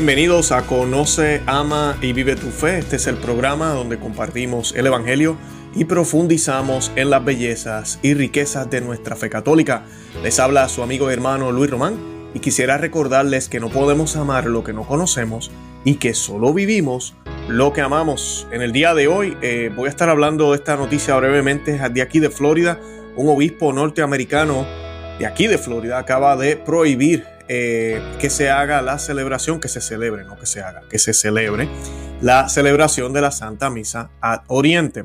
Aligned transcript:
Bienvenidos 0.00 0.50
a 0.50 0.62
Conoce, 0.62 1.42
Ama 1.44 1.98
y 2.00 2.14
Vive 2.14 2.34
tu 2.34 2.46
Fe. 2.46 2.78
Este 2.78 2.96
es 2.96 3.06
el 3.06 3.16
programa 3.18 3.74
donde 3.74 3.98
compartimos 3.98 4.74
el 4.74 4.86
Evangelio 4.86 5.36
y 5.74 5.84
profundizamos 5.84 6.90
en 6.96 7.10
las 7.10 7.22
bellezas 7.22 7.98
y 8.00 8.14
riquezas 8.14 8.70
de 8.70 8.80
nuestra 8.80 9.14
fe 9.14 9.28
católica. 9.28 9.84
Les 10.22 10.40
habla 10.40 10.70
su 10.70 10.82
amigo 10.82 11.10
y 11.10 11.12
hermano 11.12 11.52
Luis 11.52 11.70
Román 11.70 11.98
y 12.32 12.38
quisiera 12.38 12.78
recordarles 12.78 13.50
que 13.50 13.60
no 13.60 13.68
podemos 13.68 14.16
amar 14.16 14.46
lo 14.46 14.64
que 14.64 14.72
no 14.72 14.84
conocemos 14.84 15.50
y 15.84 15.96
que 15.96 16.14
solo 16.14 16.54
vivimos 16.54 17.14
lo 17.48 17.74
que 17.74 17.82
amamos. 17.82 18.48
En 18.52 18.62
el 18.62 18.72
día 18.72 18.94
de 18.94 19.06
hoy 19.06 19.36
eh, 19.42 19.70
voy 19.76 19.88
a 19.88 19.90
estar 19.90 20.08
hablando 20.08 20.52
de 20.52 20.56
esta 20.56 20.78
noticia 20.78 21.14
brevemente 21.16 21.78
de 21.90 22.00
aquí 22.00 22.20
de 22.20 22.30
Florida. 22.30 22.80
Un 23.16 23.28
obispo 23.28 23.70
norteamericano 23.74 24.66
de 25.18 25.26
aquí 25.26 25.46
de 25.46 25.58
Florida 25.58 25.98
acaba 25.98 26.38
de 26.38 26.56
prohibir 26.56 27.26
eh, 27.52 28.00
que 28.20 28.30
se 28.30 28.48
haga 28.48 28.80
la 28.80 29.00
celebración, 29.00 29.58
que 29.58 29.66
se 29.66 29.80
celebre, 29.80 30.22
no 30.22 30.38
que 30.38 30.46
se 30.46 30.60
haga, 30.60 30.84
que 30.88 31.00
se 31.00 31.12
celebre 31.12 31.68
la 32.20 32.48
celebración 32.48 33.12
de 33.12 33.22
la 33.22 33.32
Santa 33.32 33.70
Misa 33.70 34.12
ad 34.20 34.42
Oriente. 34.46 35.02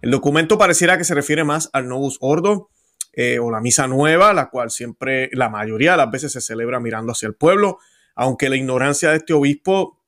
El 0.00 0.10
documento 0.10 0.56
pareciera 0.56 0.96
que 0.96 1.04
se 1.04 1.14
refiere 1.14 1.44
más 1.44 1.68
al 1.74 1.88
Novus 1.88 2.16
Ordo 2.22 2.70
eh, 3.12 3.38
o 3.40 3.50
la 3.50 3.60
Misa 3.60 3.88
Nueva, 3.88 4.32
la 4.32 4.48
cual 4.48 4.70
siempre, 4.70 5.28
la 5.34 5.50
mayoría 5.50 5.90
de 5.90 5.96
las 5.98 6.10
veces 6.10 6.32
se 6.32 6.40
celebra 6.40 6.80
mirando 6.80 7.12
hacia 7.12 7.26
el 7.26 7.34
pueblo, 7.34 7.78
aunque 8.14 8.48
la 8.48 8.56
ignorancia 8.56 9.10
de 9.10 9.18
este 9.18 9.34
obispo, 9.34 10.00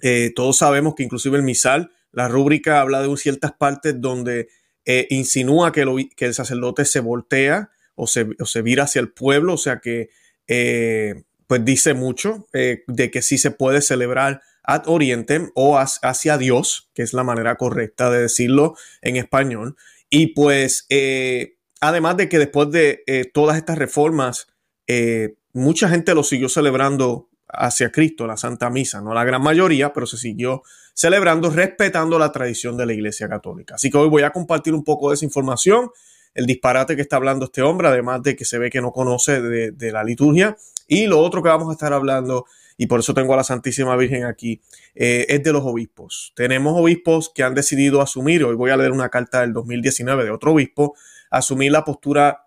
eh, 0.00 0.32
todos 0.34 0.56
sabemos 0.56 0.94
que 0.94 1.02
inclusive 1.02 1.36
el 1.36 1.42
misal, 1.42 1.92
la 2.10 2.28
rúbrica 2.28 2.80
habla 2.80 3.02
de 3.02 3.16
ciertas 3.18 3.52
partes 3.52 4.00
donde 4.00 4.48
insinúa 5.10 5.72
que, 5.72 5.82
el 5.82 6.32
sacerdote 6.32 6.86
se 6.86 7.00
voltea 7.00 7.68
o 7.96 8.06
se, 8.06 8.24
vira 8.62 8.84
hacia 8.84 9.00
el 9.02 9.12
pueblo, 9.12 9.52
o 9.52 9.58
sea 9.58 9.80
que 9.80 10.08
pues 11.48 11.64
dice 11.64 11.94
mucho 11.94 12.46
eh, 12.52 12.84
de 12.86 13.10
que 13.10 13.20
sí 13.20 13.38
se 13.38 13.50
puede 13.50 13.80
celebrar 13.82 14.42
ad 14.62 14.82
orientem 14.86 15.50
o 15.54 15.78
hacia 15.78 16.38
Dios, 16.38 16.88
que 16.94 17.02
es 17.02 17.12
la 17.12 17.24
manera 17.24 17.56
correcta 17.56 18.10
de 18.10 18.20
decirlo 18.20 18.76
en 19.02 19.16
español. 19.16 19.76
Y 20.10 20.28
pues, 20.28 20.86
eh, 20.90 21.56
además 21.80 22.16
de 22.18 22.28
que 22.28 22.38
después 22.38 22.70
de 22.70 23.02
todas 23.34 23.56
estas 23.56 23.78
reformas, 23.78 24.46
mucha 25.52 25.88
gente 25.88 26.14
lo 26.14 26.22
siguió 26.22 26.48
celebrando 26.48 27.28
hacia 27.48 27.90
Cristo, 27.90 28.26
la 28.26 28.36
Santa 28.36 28.70
Misa, 28.70 29.00
no 29.00 29.14
la 29.14 29.24
gran 29.24 29.42
mayoría, 29.42 29.92
pero 29.92 30.06
se 30.06 30.18
siguió 30.18 30.62
celebrando 30.94 31.50
respetando 31.50 32.18
la 32.18 32.32
tradición 32.32 32.76
de 32.76 32.86
la 32.86 32.92
Iglesia 32.92 33.28
Católica. 33.28 33.76
Así 33.76 33.90
que 33.90 33.98
hoy 33.98 34.08
voy 34.08 34.22
a 34.22 34.30
compartir 34.30 34.74
un 34.74 34.84
poco 34.84 35.08
de 35.08 35.14
esa 35.14 35.24
información 35.24 35.90
el 36.34 36.46
disparate 36.46 36.94
que 36.94 37.02
está 37.02 37.16
hablando 37.16 37.46
este 37.46 37.62
hombre, 37.62 37.88
además 37.88 38.22
de 38.22 38.36
que 38.36 38.44
se 38.44 38.58
ve 38.58 38.70
que 38.70 38.80
no 38.80 38.92
conoce 38.92 39.40
de, 39.40 39.92
la 39.92 40.04
liturgia. 40.04 40.56
Y 40.88 41.06
lo 41.06 41.20
otro 41.20 41.42
que 41.42 41.50
vamos 41.50 41.68
a 41.68 41.72
estar 41.72 41.92
hablando, 41.92 42.46
y 42.78 42.86
por 42.86 43.00
eso 43.00 43.14
tengo 43.14 43.34
a 43.34 43.36
la 43.36 43.44
Santísima 43.44 43.94
Virgen 43.94 44.24
aquí, 44.24 44.60
eh, 44.94 45.26
es 45.28 45.42
de 45.44 45.52
los 45.52 45.62
obispos. 45.62 46.32
Tenemos 46.34 46.80
obispos 46.80 47.30
que 47.32 47.44
han 47.44 47.54
decidido 47.54 48.00
asumir, 48.00 48.42
hoy 48.42 48.56
voy 48.56 48.70
a 48.70 48.76
leer 48.76 48.90
una 48.90 49.10
carta 49.10 49.42
del 49.42 49.52
2019 49.52 50.24
de 50.24 50.30
otro 50.30 50.52
obispo, 50.52 50.96
asumir 51.30 51.70
la 51.70 51.84
postura 51.84 52.46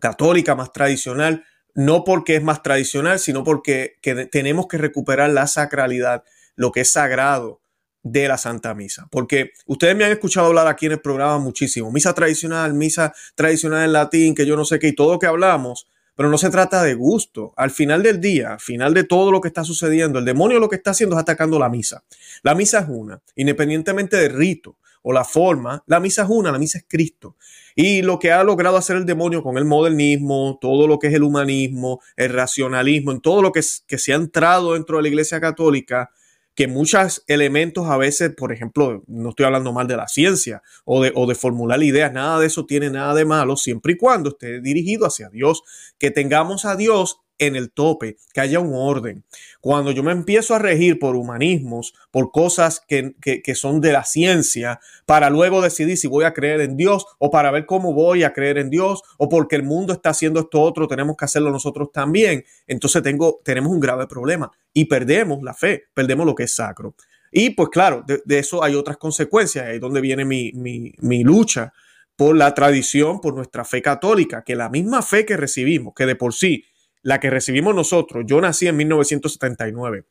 católica 0.00 0.56
más 0.56 0.72
tradicional, 0.72 1.44
no 1.74 2.02
porque 2.02 2.36
es 2.36 2.42
más 2.42 2.62
tradicional, 2.62 3.20
sino 3.20 3.44
porque 3.44 3.96
tenemos 4.32 4.66
que 4.66 4.78
recuperar 4.78 5.30
la 5.30 5.46
sacralidad, 5.46 6.24
lo 6.56 6.72
que 6.72 6.80
es 6.80 6.90
sagrado, 6.90 7.60
de 8.02 8.28
la 8.28 8.38
Santa 8.38 8.74
Misa. 8.74 9.06
Porque 9.10 9.52
ustedes 9.66 9.96
me 9.96 10.04
han 10.04 10.12
escuchado 10.12 10.48
hablar 10.48 10.66
aquí 10.66 10.86
en 10.86 10.92
el 10.92 11.00
programa 11.00 11.38
muchísimo. 11.38 11.92
Misa 11.92 12.14
tradicional, 12.14 12.74
misa 12.74 13.12
tradicional 13.34 13.84
en 13.84 13.92
latín, 13.92 14.34
que 14.34 14.46
yo 14.46 14.56
no 14.56 14.64
sé 14.64 14.78
qué, 14.78 14.88
y 14.88 14.94
todo 14.94 15.12
lo 15.12 15.18
que 15.18 15.26
hablamos, 15.26 15.88
pero 16.18 16.30
no 16.30 16.36
se 16.36 16.50
trata 16.50 16.82
de 16.82 16.94
gusto. 16.94 17.54
Al 17.56 17.70
final 17.70 18.02
del 18.02 18.20
día, 18.20 18.54
al 18.54 18.58
final 18.58 18.92
de 18.92 19.04
todo 19.04 19.30
lo 19.30 19.40
que 19.40 19.46
está 19.46 19.62
sucediendo, 19.62 20.18
el 20.18 20.24
demonio 20.24 20.58
lo 20.58 20.68
que 20.68 20.74
está 20.74 20.90
haciendo 20.90 21.14
es 21.14 21.22
atacando 21.22 21.60
la 21.60 21.68
misa. 21.68 22.02
La 22.42 22.56
misa 22.56 22.80
es 22.80 22.86
una, 22.88 23.22
independientemente 23.36 24.16
del 24.16 24.32
rito 24.32 24.78
o 25.02 25.12
la 25.12 25.22
forma, 25.22 25.84
la 25.86 26.00
misa 26.00 26.24
es 26.24 26.28
una, 26.28 26.50
la 26.50 26.58
misa 26.58 26.78
es 26.78 26.86
Cristo. 26.88 27.36
Y 27.76 28.02
lo 28.02 28.18
que 28.18 28.32
ha 28.32 28.42
logrado 28.42 28.76
hacer 28.76 28.96
el 28.96 29.06
demonio 29.06 29.44
con 29.44 29.58
el 29.58 29.64
modernismo, 29.64 30.58
todo 30.60 30.88
lo 30.88 30.98
que 30.98 31.06
es 31.06 31.14
el 31.14 31.22
humanismo, 31.22 32.00
el 32.16 32.30
racionalismo, 32.30 33.12
en 33.12 33.20
todo 33.20 33.40
lo 33.40 33.52
que, 33.52 33.60
que 33.86 33.98
se 33.98 34.12
ha 34.12 34.16
entrado 34.16 34.74
dentro 34.74 34.96
de 34.96 35.04
la 35.04 35.08
Iglesia 35.10 35.40
Católica, 35.40 36.10
que 36.58 36.66
muchos 36.66 37.22
elementos 37.28 37.86
a 37.86 37.96
veces, 37.96 38.34
por 38.36 38.52
ejemplo, 38.52 39.04
no 39.06 39.28
estoy 39.28 39.46
hablando 39.46 39.72
mal 39.72 39.86
de 39.86 39.96
la 39.96 40.08
ciencia 40.08 40.60
o 40.84 41.00
de, 41.04 41.34
formular 41.36 41.80
ideas, 41.84 42.12
nada 42.12 42.40
de 42.40 42.48
eso 42.48 42.66
tiene 42.66 42.90
nada 42.90 43.14
de 43.14 43.24
malo, 43.24 43.56
siempre 43.56 43.92
y 43.92 43.96
cuando 43.96 44.30
esté 44.30 44.60
dirigido 44.60 45.06
hacia 45.06 45.28
Dios, 45.28 45.62
que 45.98 46.10
tengamos 46.10 46.64
a 46.64 46.74
Dios 46.74 47.20
en 47.38 47.56
el 47.56 47.70
tope, 47.70 48.16
que 48.32 48.40
haya 48.40 48.60
un 48.60 48.72
orden. 48.74 49.24
Cuando 49.60 49.90
yo 49.92 50.02
me 50.02 50.12
empiezo 50.12 50.54
a 50.54 50.58
regir 50.58 50.98
por 50.98 51.16
humanismos, 51.16 51.94
por 52.10 52.30
cosas 52.30 52.82
que, 52.86 53.14
son 53.54 53.80
de 53.80 53.92
la 53.92 54.04
ciencia, 54.04 54.80
para 55.06 55.30
luego 55.30 55.62
decidir 55.62 55.96
si 55.96 56.08
voy 56.08 56.24
a 56.24 56.34
creer 56.34 56.60
en 56.60 56.76
Dios 56.76 57.06
o 57.18 57.30
para 57.30 57.50
ver 57.50 57.66
cómo 57.66 57.92
voy 57.92 58.24
a 58.24 58.32
creer 58.32 58.58
en 58.58 58.70
Dios 58.70 59.02
o 59.16 59.28
porque 59.28 59.56
el 59.56 59.62
mundo 59.62 59.92
está 59.92 60.10
haciendo 60.10 60.40
esto 60.40 60.60
otro, 60.60 60.86
tenemos 60.88 61.16
que 61.16 61.24
hacerlo 61.24 61.50
nosotros 61.50 61.90
también, 61.92 62.44
entonces 62.66 63.02
tengo, 63.02 63.40
tenemos 63.44 63.72
un 63.72 63.80
grave 63.80 64.06
problema 64.06 64.50
y 64.72 64.86
perdemos 64.86 65.42
la 65.42 65.54
fe, 65.54 65.84
perdemos 65.94 66.26
lo 66.26 66.34
que 66.34 66.44
es 66.44 66.54
sacro. 66.54 66.94
Y 67.30 67.50
pues 67.50 67.68
claro, 67.68 68.04
de, 68.06 68.38
eso 68.38 68.64
hay 68.64 68.74
otras 68.74 68.96
consecuencias, 68.96 69.66
ahí 69.66 69.76
es 69.76 69.80
donde 69.80 70.00
viene 70.00 70.24
mi, 70.24 70.52
mi, 70.52 70.92
mi 71.00 71.22
lucha 71.22 71.72
por 72.16 72.36
la 72.36 72.52
tradición, 72.52 73.20
por 73.20 73.34
nuestra 73.34 73.64
fe 73.64 73.80
católica, 73.80 74.42
que 74.42 74.56
la 74.56 74.68
misma 74.68 75.02
fe 75.02 75.24
que 75.24 75.36
recibimos, 75.36 75.94
que 75.94 76.04
de 76.04 76.16
por 76.16 76.34
sí 76.34 76.64
la 77.02 77.20
que 77.20 77.30
recibimos 77.30 77.74
nosotros, 77.74 78.24
yo 78.26 78.40
nací 78.40 78.66
en 78.66 78.76
1979. 78.76 80.04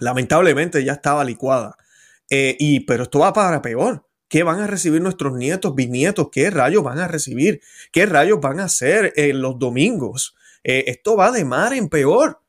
Lamentablemente 0.00 0.84
ya 0.84 0.92
estaba 0.92 1.24
licuada. 1.24 1.76
Eh, 2.30 2.56
y, 2.58 2.80
pero 2.80 3.04
esto 3.04 3.20
va 3.20 3.32
para 3.32 3.62
peor. 3.62 4.06
¿Qué 4.28 4.42
van 4.42 4.60
a 4.60 4.66
recibir 4.66 5.00
nuestros 5.00 5.34
nietos, 5.34 5.74
bisnietos? 5.74 6.28
¿Qué 6.30 6.50
rayos 6.50 6.82
van 6.82 6.98
a 6.98 7.08
recibir? 7.08 7.62
¿Qué 7.92 8.04
rayos 8.04 8.40
van 8.40 8.60
a 8.60 8.64
hacer 8.64 9.12
en 9.16 9.40
los 9.40 9.58
domingos? 9.58 10.36
Eh, 10.62 10.84
esto 10.88 11.16
va 11.16 11.30
de 11.30 11.44
mar 11.44 11.72
en 11.72 11.88
peor. 11.88 12.42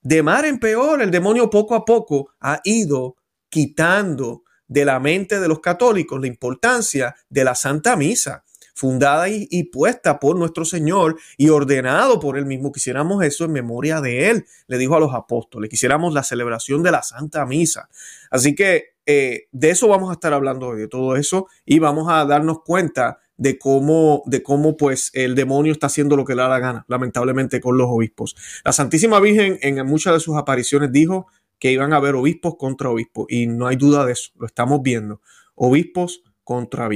De 0.00 0.22
mar 0.22 0.46
en 0.46 0.58
peor. 0.58 1.02
El 1.02 1.10
demonio 1.10 1.50
poco 1.50 1.74
a 1.74 1.84
poco 1.84 2.30
ha 2.40 2.60
ido 2.64 3.16
quitando 3.50 4.44
de 4.66 4.84
la 4.84 4.98
mente 4.98 5.40
de 5.40 5.48
los 5.48 5.60
católicos 5.60 6.20
la 6.20 6.28
importancia 6.28 7.16
de 7.28 7.44
la 7.44 7.54
Santa 7.54 7.96
Misa 7.96 8.44
fundada 8.74 9.28
y, 9.28 9.64
puesta 9.64 10.18
por 10.18 10.36
nuestro 10.36 10.64
Señor 10.64 11.18
y 11.36 11.48
ordenado 11.48 12.20
por 12.20 12.38
Él 12.38 12.46
mismo. 12.46 12.72
Quisiéramos 12.72 13.22
eso 13.24 13.44
en 13.44 13.52
memoria 13.52 14.00
de 14.00 14.30
Él, 14.30 14.46
le 14.66 14.78
dijo 14.78 14.96
a 14.96 15.00
los 15.00 15.14
apóstoles. 15.14 15.70
Quisiéramos 15.70 16.14
la 16.14 16.22
celebración 16.22 16.82
de 16.82 16.90
la 16.90 17.02
Santa 17.02 17.46
Misa. 17.46 17.88
Así 18.30 18.54
que 18.54 18.94
eh, 19.06 19.48
de 19.52 19.70
eso 19.70 19.88
vamos 19.88 20.10
a 20.10 20.14
estar 20.14 20.32
hablando 20.32 20.68
hoy, 20.68 20.78
de 20.78 20.88
todo 20.88 21.16
eso, 21.16 21.48
y 21.64 21.78
vamos 21.78 22.08
a 22.10 22.24
darnos 22.24 22.62
cuenta 22.62 23.18
de 23.36 23.58
cómo, 23.58 24.22
de 24.26 24.42
cómo 24.42 24.76
pues 24.76 25.10
el 25.14 25.34
demonio 25.34 25.72
está 25.72 25.86
haciendo 25.86 26.14
lo 26.14 26.24
que 26.24 26.34
le 26.34 26.42
da 26.42 26.48
la 26.48 26.58
gana, 26.58 26.84
lamentablemente 26.88 27.60
con 27.60 27.78
los 27.78 27.88
obispos. 27.88 28.36
La 28.64 28.72
Santísima 28.72 29.18
Virgen 29.18 29.58
en 29.62 29.84
muchas 29.86 30.12
de 30.14 30.20
sus 30.20 30.36
apariciones 30.36 30.92
dijo 30.92 31.26
que 31.58 31.72
iban 31.72 31.92
a 31.92 31.96
haber 31.96 32.14
obispos 32.14 32.56
contra 32.56 32.90
obispos, 32.90 33.26
y 33.28 33.46
no 33.46 33.66
hay 33.66 33.76
duda 33.76 34.04
de 34.04 34.12
eso, 34.12 34.30
lo 34.38 34.46
estamos 34.46 34.82
viendo. 34.82 35.20
Obispos 35.54 36.22
contra. 36.50 36.88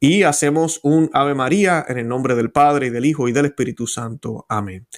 Y 0.00 0.24
hacemos 0.24 0.80
un 0.82 1.08
Ave 1.12 1.36
María 1.36 1.84
en 1.86 1.98
el 1.98 2.08
nombre 2.08 2.34
del 2.34 2.50
Padre 2.50 2.88
y 2.88 2.90
del 2.90 3.04
Hijo 3.04 3.28
y 3.28 3.32
del 3.32 3.46
Espíritu 3.46 3.86
Santo. 3.86 4.44
Amén. 4.48 4.88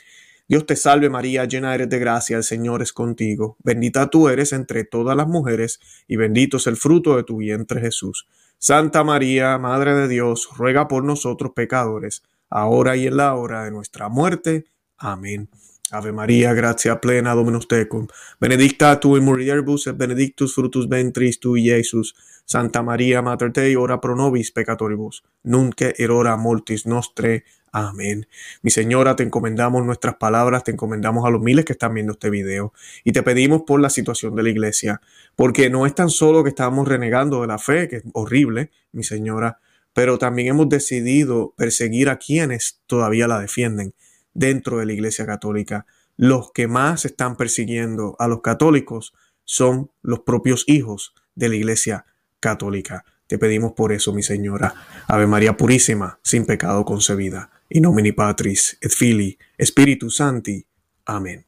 Dios 0.48 0.64
te 0.64 0.74
salve 0.74 1.10
María, 1.10 1.44
llena 1.44 1.74
eres 1.74 1.90
de 1.90 1.98
gracia, 1.98 2.38
el 2.38 2.44
Señor 2.44 2.80
es 2.80 2.94
contigo. 2.94 3.58
Bendita 3.62 4.08
tú 4.08 4.30
eres 4.30 4.54
entre 4.54 4.84
todas 4.84 5.14
las 5.14 5.26
mujeres, 5.26 5.80
y 6.08 6.16
bendito 6.16 6.56
es 6.56 6.66
el 6.66 6.76
fruto 6.76 7.16
de 7.16 7.24
tu 7.24 7.36
vientre 7.36 7.80
Jesús. 7.82 8.26
Santa 8.58 9.04
María, 9.04 9.58
Madre 9.58 9.94
de 9.94 10.08
Dios, 10.08 10.48
ruega 10.56 10.88
por 10.88 11.04
nosotros 11.04 11.52
pecadores, 11.54 12.22
ahora 12.48 12.96
y 12.96 13.06
en 13.06 13.18
la 13.18 13.34
hora 13.34 13.64
de 13.64 13.70
nuestra 13.70 14.08
muerte. 14.08 14.64
Amén. 14.96 15.50
Ave 15.90 16.12
María, 16.12 16.54
gracia 16.54 17.00
plena, 17.00 17.34
Dominus 17.34 17.68
tecum. 17.68 18.06
Benedicta 18.40 18.98
tu 19.00 19.16
in 19.16 19.24
mulieribus 19.24 19.86
et 19.86 19.96
benedictus 19.96 20.54
fructus 20.54 20.88
ventris 20.88 21.38
tui, 21.40 21.68
Iesus. 21.68 22.14
Santa 22.46 22.82
María, 22.82 23.22
Mater 23.22 23.52
Dei, 23.52 23.76
ora 23.76 24.00
pro 24.00 24.14
nobis 24.16 24.50
peccatoribus, 24.50 25.24
nunque 25.42 25.94
erora 25.98 26.36
mortis 26.36 26.86
nostre. 26.86 27.44
Amén. 27.72 28.26
Mi 28.62 28.70
Señora, 28.70 29.16
te 29.16 29.24
encomendamos 29.24 29.84
nuestras 29.84 30.16
palabras, 30.16 30.62
te 30.64 30.70
encomendamos 30.70 31.26
a 31.26 31.30
los 31.30 31.40
miles 31.40 31.64
que 31.64 31.72
están 31.72 31.94
viendo 31.94 32.12
este 32.12 32.30
video 32.30 32.72
y 33.02 33.12
te 33.12 33.22
pedimos 33.22 33.62
por 33.62 33.80
la 33.80 33.90
situación 33.90 34.36
de 34.36 34.42
la 34.42 34.50
iglesia, 34.50 35.00
porque 35.36 35.70
no 35.70 35.84
es 35.84 35.94
tan 35.94 36.08
solo 36.08 36.44
que 36.44 36.50
estamos 36.50 36.86
renegando 36.86 37.40
de 37.40 37.46
la 37.46 37.58
fe, 37.58 37.88
que 37.88 37.96
es 37.96 38.04
horrible, 38.12 38.70
mi 38.92 39.02
Señora, 39.02 39.58
pero 39.92 40.18
también 40.18 40.48
hemos 40.48 40.68
decidido 40.68 41.52
perseguir 41.56 42.08
a 42.10 42.18
quienes 42.18 42.80
todavía 42.86 43.26
la 43.26 43.40
defienden 43.40 43.94
dentro 44.34 44.78
de 44.78 44.86
la 44.86 44.92
Iglesia 44.92 45.24
Católica. 45.26 45.86
Los 46.16 46.52
que 46.52 46.68
más 46.68 47.04
están 47.04 47.36
persiguiendo 47.36 48.16
a 48.18 48.28
los 48.28 48.42
católicos 48.42 49.14
son 49.44 49.90
los 50.02 50.20
propios 50.20 50.64
hijos 50.66 51.14
de 51.34 51.48
la 51.48 51.56
Iglesia 51.56 52.06
Católica. 52.40 53.04
Te 53.26 53.38
pedimos 53.38 53.72
por 53.72 53.92
eso, 53.92 54.12
mi 54.12 54.22
Señora. 54.22 54.74
Ave 55.08 55.26
María 55.26 55.56
Purísima, 55.56 56.18
sin 56.22 56.44
pecado 56.44 56.84
concebida. 56.84 57.50
In 57.70 57.82
nomine 57.82 58.12
Patris 58.12 58.76
et 58.80 58.92
Filii, 58.92 59.38
Spiritus 59.58 60.16
Santi. 60.16 60.64
Amén. 61.06 61.44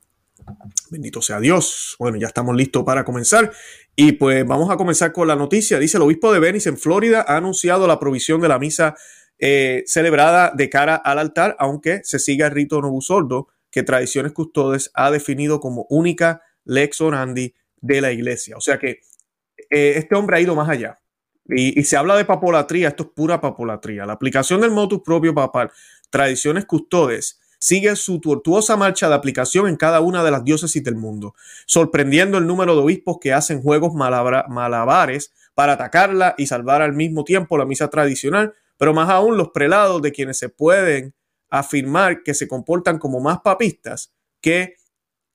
Bendito 0.90 1.20
sea 1.20 1.40
Dios. 1.40 1.96
Bueno, 1.98 2.16
ya 2.16 2.28
estamos 2.28 2.56
listos 2.56 2.84
para 2.84 3.04
comenzar. 3.04 3.52
Y 3.94 4.12
pues 4.12 4.46
vamos 4.46 4.70
a 4.70 4.76
comenzar 4.76 5.12
con 5.12 5.28
la 5.28 5.36
noticia. 5.36 5.78
Dice 5.78 5.96
el 5.96 6.02
obispo 6.02 6.32
de 6.32 6.38
Venice 6.38 6.68
en 6.68 6.78
Florida 6.78 7.24
ha 7.26 7.36
anunciado 7.36 7.86
la 7.86 7.98
provisión 7.98 8.40
de 8.40 8.48
la 8.48 8.58
misa 8.58 8.94
eh, 9.38 9.84
celebrada 9.86 10.52
de 10.54 10.70
cara 10.70 10.94
al 10.94 11.18
altar, 11.18 11.56
aunque 11.58 12.00
se 12.04 12.18
siga 12.18 12.46
el 12.46 12.52
rito 12.52 12.80
novusordo 12.80 13.48
que 13.70 13.82
Tradiciones 13.82 14.32
Custodes 14.32 14.90
ha 14.94 15.10
definido 15.10 15.60
como 15.60 15.86
única 15.90 16.42
lex 16.64 17.00
orandi 17.00 17.54
de 17.80 18.00
la 18.00 18.12
iglesia. 18.12 18.56
O 18.56 18.60
sea 18.60 18.78
que 18.78 19.00
eh, 19.70 19.94
este 19.96 20.14
hombre 20.14 20.36
ha 20.36 20.40
ido 20.40 20.54
más 20.54 20.68
allá. 20.68 21.00
Y, 21.48 21.78
y, 21.78 21.84
se 21.84 21.96
habla 21.96 22.16
de 22.16 22.24
papolatría, 22.24 22.88
esto 22.88 23.04
es 23.04 23.10
pura 23.10 23.40
papolatría. 23.40 24.04
La 24.04 24.14
aplicación 24.14 24.60
del 24.60 24.72
motus 24.72 25.02
propio 25.02 25.32
papal, 25.32 25.70
Tradiciones 26.10 26.64
Custodes, 26.64 27.38
sigue 27.58 27.94
su 27.96 28.20
tortuosa 28.20 28.76
marcha 28.76 29.08
de 29.08 29.14
aplicación 29.14 29.68
en 29.68 29.76
cada 29.76 30.00
una 30.00 30.24
de 30.24 30.30
las 30.30 30.44
diócesis 30.44 30.82
del 30.82 30.96
mundo, 30.96 31.34
sorprendiendo 31.66 32.38
el 32.38 32.46
número 32.46 32.74
de 32.74 32.82
obispos 32.82 33.18
que 33.20 33.32
hacen 33.32 33.62
juegos 33.62 33.92
malabares 33.94 35.32
para 35.54 35.72
atacarla 35.72 36.34
y 36.38 36.46
salvar 36.46 36.82
al 36.82 36.92
mismo 36.92 37.24
tiempo 37.24 37.56
la 37.58 37.64
misa 37.64 37.88
tradicional, 37.88 38.54
pero 38.76 38.94
más 38.94 39.08
aún 39.10 39.36
los 39.36 39.50
prelados 39.50 40.02
de 40.02 40.12
quienes 40.12 40.38
se 40.38 40.48
pueden 40.48 41.14
afirmar 41.48 42.22
que 42.22 42.34
se 42.34 42.48
comportan 42.48 42.98
como 42.98 43.20
más 43.20 43.40
papistas 43.40 44.12
que 44.40 44.76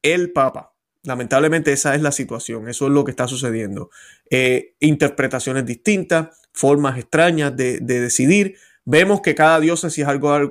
el 0.02 0.32
Papa. 0.32 0.74
Lamentablemente 1.04 1.72
esa 1.72 1.96
es 1.96 2.02
la 2.02 2.12
situación, 2.12 2.70
eso 2.70 2.88
es 2.88 2.92
lo 2.92 3.04
que 3.04 3.12
está 3.12 3.28
sucediendo. 3.28 3.90
Eh, 4.30 4.76
interpretaciones 4.80 5.66
distintas, 5.66 6.30
formas 6.54 6.98
extrañas 6.98 7.56
de, 7.56 7.80
de 7.80 8.00
decidir, 8.00 8.58
Vemos 8.86 9.22
que 9.22 9.36
cada 9.36 9.60
diócesis 9.60 10.06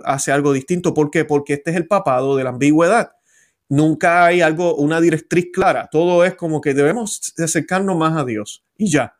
hace 0.04 0.32
algo 0.32 0.52
distinto. 0.52 0.94
¿Por 0.94 1.10
qué? 1.10 1.24
Porque 1.24 1.54
este 1.54 1.70
es 1.70 1.76
el 1.76 1.86
papado 1.86 2.36
de 2.36 2.44
la 2.44 2.50
ambigüedad. 2.50 3.12
Nunca 3.68 4.24
hay 4.24 4.40
algo, 4.40 4.76
una 4.76 5.00
directriz 5.00 5.48
clara. 5.52 5.88
Todo 5.90 6.24
es 6.24 6.34
como 6.34 6.60
que 6.60 6.74
debemos 6.74 7.32
acercarnos 7.38 7.96
más 7.96 8.16
a 8.16 8.24
Dios 8.24 8.64
y 8.76 8.90
ya. 8.90 9.16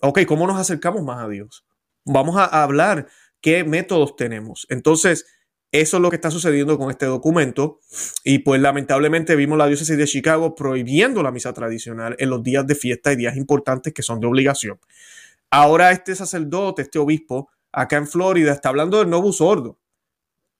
Ok, 0.00 0.20
¿cómo 0.26 0.46
nos 0.46 0.58
acercamos 0.58 1.02
más 1.02 1.22
a 1.22 1.28
Dios? 1.28 1.65
Vamos 2.06 2.36
a 2.36 2.44
hablar 2.62 3.08
qué 3.40 3.64
métodos 3.64 4.16
tenemos. 4.16 4.66
Entonces, 4.70 5.26
eso 5.72 5.96
es 5.96 6.02
lo 6.02 6.08
que 6.08 6.16
está 6.16 6.30
sucediendo 6.30 6.78
con 6.78 6.90
este 6.90 7.06
documento. 7.06 7.80
Y 8.24 8.38
pues 8.38 8.60
lamentablemente 8.60 9.36
vimos 9.36 9.58
la 9.58 9.66
diócesis 9.66 9.98
de 9.98 10.06
Chicago 10.06 10.54
prohibiendo 10.54 11.22
la 11.22 11.32
misa 11.32 11.52
tradicional 11.52 12.16
en 12.18 12.30
los 12.30 12.42
días 12.42 12.66
de 12.66 12.74
fiesta 12.74 13.12
y 13.12 13.16
días 13.16 13.36
importantes 13.36 13.92
que 13.92 14.02
son 14.02 14.20
de 14.20 14.26
obligación. 14.26 14.78
Ahora 15.50 15.90
este 15.90 16.14
sacerdote, 16.14 16.82
este 16.82 16.98
obispo, 16.98 17.50
acá 17.72 17.96
en 17.96 18.06
Florida, 18.06 18.52
está 18.52 18.70
hablando 18.70 18.98
del 18.98 19.10
Novus 19.10 19.38
Sordo. 19.38 19.78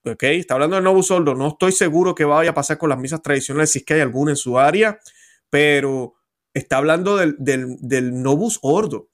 ¿Ok? 0.05 0.23
Está 0.23 0.53
hablando 0.53 0.75
del 0.75 0.83
Novus 0.83 1.07
Sordo. 1.07 1.35
No 1.35 1.49
estoy 1.49 1.71
seguro 1.71 2.13
que 2.13 2.25
vaya 2.25 2.51
a 2.51 2.53
pasar 2.53 2.77
con 2.77 2.89
las 2.89 2.99
misas 2.99 3.21
tradicionales, 3.21 3.71
si 3.71 3.79
es 3.79 3.85
que 3.85 3.95
hay 3.95 4.01
alguna 4.01 4.31
en 4.31 4.37
su 4.37 4.59
área, 4.59 4.99
pero 5.49 6.15
está 6.53 6.77
hablando 6.77 7.17
del, 7.17 7.35
del, 7.39 8.21
Novus 8.21 8.59
Ordo. 8.61 9.09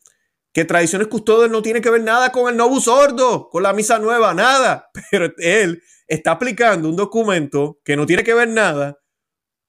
Que 0.53 0.65
Tradiciones 0.65 1.07
Custodias 1.07 1.49
no 1.49 1.61
tiene 1.61 1.81
que 1.81 1.89
ver 1.89 2.03
nada 2.03 2.31
con 2.31 2.49
el 2.49 2.55
Novus 2.55 2.87
Ordo, 2.87 3.49
con 3.49 3.63
la 3.63 3.73
misa 3.73 3.99
nueva, 3.99 4.33
nada. 4.33 4.89
Pero 5.11 5.33
él 5.37 5.81
está 6.07 6.31
aplicando 6.31 6.87
un 6.87 6.95
documento 6.95 7.79
que 7.83 7.95
no 7.95 8.05
tiene 8.05 8.23
que 8.23 8.33
ver 8.33 8.49
nada 8.49 8.99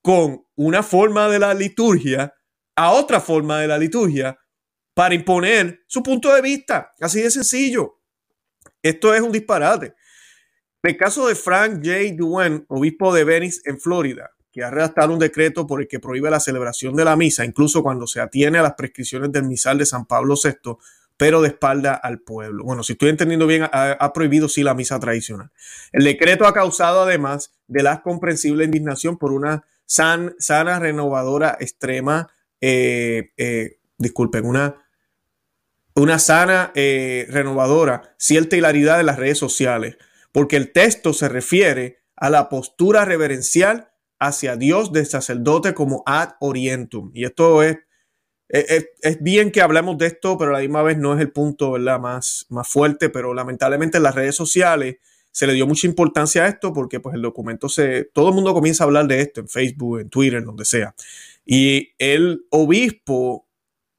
con 0.03 0.45
una 0.57 0.83
forma 0.83 1.29
de 1.29 1.39
la 1.39 1.55
liturgia 1.55 2.35
a 2.77 2.93
otra 2.93 3.21
forma 3.21 3.61
de 3.61 3.69
la 3.69 3.79
liturgia 3.79 4.39
para 4.95 5.15
imponer 5.15 5.81
su 5.87 6.03
punto 6.03 6.33
de 6.35 6.43
vista. 6.43 6.93
Así 7.01 7.23
de 7.23 7.31
sencillo. 7.31 8.01
Esto 8.83 9.15
es 9.15 9.23
un 9.23 9.33
disparate. 9.33 9.95
El 10.83 10.99
caso 10.99 11.27
de 11.27 11.35
Frank 11.35 11.77
J. 11.83 12.15
Duen, 12.15 12.67
obispo 12.69 13.15
de 13.15 13.25
Venice 13.25 13.63
en 13.65 13.81
Florida, 13.81 14.31
que 14.55 14.63
ha 14.63 14.71
redactado 14.71 15.13
un 15.13 15.19
decreto 15.19 15.67
por 15.67 15.81
el 15.81 15.89
que 15.89 15.99
prohíbe 15.99 16.31
la 16.31 16.39
celebración 16.39 16.95
de 16.95 17.05
la 17.05 17.17
misa, 17.17 17.45
incluso 17.45 17.83
cuando 17.83 18.07
se 18.07 18.21
atiene 18.21 18.59
a 18.59 18.63
las 18.63 18.75
prescripciones 18.75 19.33
del 19.33 19.43
misal 19.43 19.79
de 19.79 19.85
San 19.85 20.07
Pablo 20.07 20.37
VI, 20.41 20.77
pero 21.17 21.43
de 21.43 21.49
espalda 21.49 21.95
al 21.95 22.21
pueblo. 22.21 22.63
Bueno, 22.63 22.85
si 22.85 22.93
estoy 22.93 23.09
entendiendo 23.09 23.49
bien, 23.49 23.69
ha, 23.73 24.13
prohibido 24.13 24.49
sí 24.49 24.63
la 24.63 24.75
misa 24.75 25.01
tradicional. 25.01 25.51
El 25.91 26.05
decreto 26.05 26.47
ha 26.47 26.55
causado 26.55 27.03
además 27.03 27.51
de 27.67 27.83
la 27.83 28.01
comprensible 28.01 28.65
indignación 28.65 29.19
por 29.19 29.33
una 29.33 29.65
sana 29.87 30.79
renovadora 30.79 31.57
extrema, 31.59 32.31
eh, 32.61 33.33
eh, 33.37 33.79
disculpen, 33.99 34.47
una 34.47 34.77
una 35.97 36.19
sana 36.19 36.73
eh, 36.75 37.27
renovadora, 37.29 38.15
cierta 38.19 38.57
hilaridad 38.57 38.99
de 38.99 39.05
las 39.05 39.17
redes 39.17 39.39
sociales, 39.39 39.97
porque 40.33 40.57
el 40.57 40.73
texto 40.73 41.13
se 41.13 41.29
refiere 41.29 42.03
a 42.17 42.31
la 42.31 42.49
postura 42.49 43.05
reverencial 43.05 43.94
hacia 44.27 44.57
Dios 44.57 44.93
del 44.93 45.07
sacerdote 45.07 45.75
como 45.75 46.03
ad 46.07 46.31
orientum. 46.41 47.11
Y 47.15 47.25
esto 47.25 47.63
es, 47.63 47.79
es, 48.49 49.23
bien 49.23 49.51
que 49.51 49.61
hablemos 49.61 49.99
de 49.99 50.07
esto, 50.07 50.39
pero 50.39 50.51
a 50.51 50.55
la 50.55 50.61
misma 50.61 50.83
vez 50.83 50.99
no 50.99 51.15
es 51.15 51.21
el 51.21 51.33
punto 51.33 51.73
¿verdad? 51.73 52.01
Más, 52.01 52.47
más 52.49 52.69
fuerte, 52.69 53.11
pero 53.11 53.35
lamentablemente 53.35 53.99
en 53.99 54.03
las 54.03 54.15
redes 54.15 54.35
sociales 54.35 54.97
se 55.31 55.47
le 55.47 55.53
dio 55.53 55.67
mucha 55.67 55.87
importancia 55.87 56.45
a 56.45 56.49
esto 56.49 56.73
porque 56.73 57.01
pues 57.01 57.15
el 57.17 57.23
documento 57.23 57.69
se, 57.69 58.05
todo 58.05 58.29
el 58.29 58.35
mundo 58.35 58.55
comienza 58.55 58.85
a 58.85 58.87
hablar 58.87 59.07
de 59.09 59.21
esto 59.21 59.41
en 59.41 59.49
Facebook, 59.49 60.01
en 60.01 60.09
Twitter, 60.09 60.39
en 60.39 60.45
donde 60.45 60.65
sea. 60.65 60.95
Y 61.45 61.93
el 61.99 62.47
obispo 62.51 63.47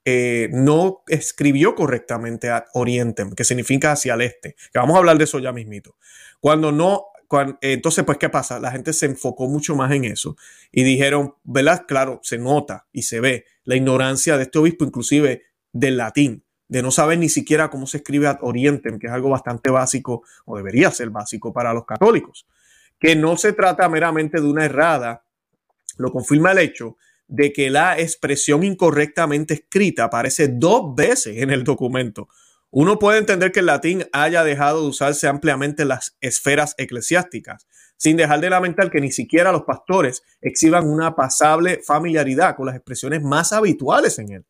eh, 0.06 0.50
no 0.54 1.04
escribió 1.08 1.76
correctamente 1.76 2.50
a 2.50 2.66
Orientem, 2.74 3.34
que 3.34 3.44
significa 3.44 3.92
hacia 3.92 4.14
el 4.14 4.22
este. 4.22 4.56
Que 4.72 4.80
vamos 4.80 4.96
a 4.96 5.00
hablar 5.00 5.18
de 5.18 5.26
eso 5.26 5.40
ya 5.40 5.52
mismito. 5.52 5.98
Cuando 6.40 6.72
no, 6.72 7.08
entonces, 7.62 8.04
pues, 8.04 8.18
¿qué 8.18 8.30
pasa? 8.30 8.60
La 8.60 8.72
gente 8.72 8.94
se 8.94 9.06
enfocó 9.06 9.48
mucho 9.48 9.76
más 9.76 9.92
en 9.92 10.06
eso 10.06 10.36
y 10.72 10.84
dijeron, 10.84 11.36
¿verdad? 11.44 11.86
Claro, 11.88 12.20
se 12.24 12.38
nota 12.38 12.88
y 12.92 13.04
se 13.04 13.20
ve 13.20 13.46
la 13.64 13.76
ignorancia 13.76 14.38
de 14.38 14.44
este 14.44 14.60
obispo, 14.60 14.86
inclusive 14.86 15.44
del 15.72 15.98
latín, 15.98 16.44
de 16.68 16.82
no 16.82 16.92
saber 16.92 17.18
ni 17.20 17.30
siquiera 17.30 17.70
cómo 17.70 17.88
se 17.88 17.98
escribe 17.98 18.28
ad 18.28 18.40
orientem, 18.42 19.00
que 19.00 19.08
es 19.08 19.14
algo 19.14 19.30
bastante 19.30 19.70
básico, 19.70 20.24
o 20.46 20.58
debería 20.58 20.92
ser 20.92 21.10
básico 21.10 21.54
para 21.54 21.74
los 21.74 21.86
católicos. 21.86 22.48
Que 23.00 23.16
no 23.16 23.38
se 23.38 23.54
trata 23.54 23.90
meramente 23.90 24.40
de 24.40 24.48
una 24.48 24.66
errada, 24.66 25.26
lo 25.98 26.12
confirma 26.12 26.52
el 26.52 26.60
hecho 26.60 26.98
de 27.28 27.52
que 27.52 27.70
la 27.70 28.00
expresión 28.00 28.64
incorrectamente 28.64 29.56
escrita 29.56 30.06
aparece 30.06 30.48
dos 30.48 30.96
veces 30.96 31.38
en 31.38 31.50
el 31.50 31.64
documento. 31.64 32.30
Uno 32.78 33.00
puede 33.00 33.20
entender 33.20 33.54
que 33.54 33.62
el 33.62 33.68
latín 33.68 34.04
haya 34.12 34.44
dejado 34.44 34.82
de 34.82 34.90
usarse 34.90 35.30
ampliamente 35.30 35.84
en 35.84 35.88
las 35.88 36.18
esferas 36.20 36.76
eclesiásticas, 36.78 37.68
sin 37.96 38.18
dejar 38.18 38.42
de 38.42 38.50
lamentar 38.50 38.92
que 38.92 39.00
ni 39.00 39.14
siquiera 39.14 39.54
los 39.54 39.64
pastores 39.64 40.24
exhiban 40.42 40.86
una 40.86 41.16
pasable 41.16 41.80
familiaridad 41.82 42.58
con 42.58 42.66
las 42.66 42.76
expresiones 42.76 43.22
más 43.24 43.54
habituales 43.54 44.20
en 44.20 44.32
él. 44.34 44.46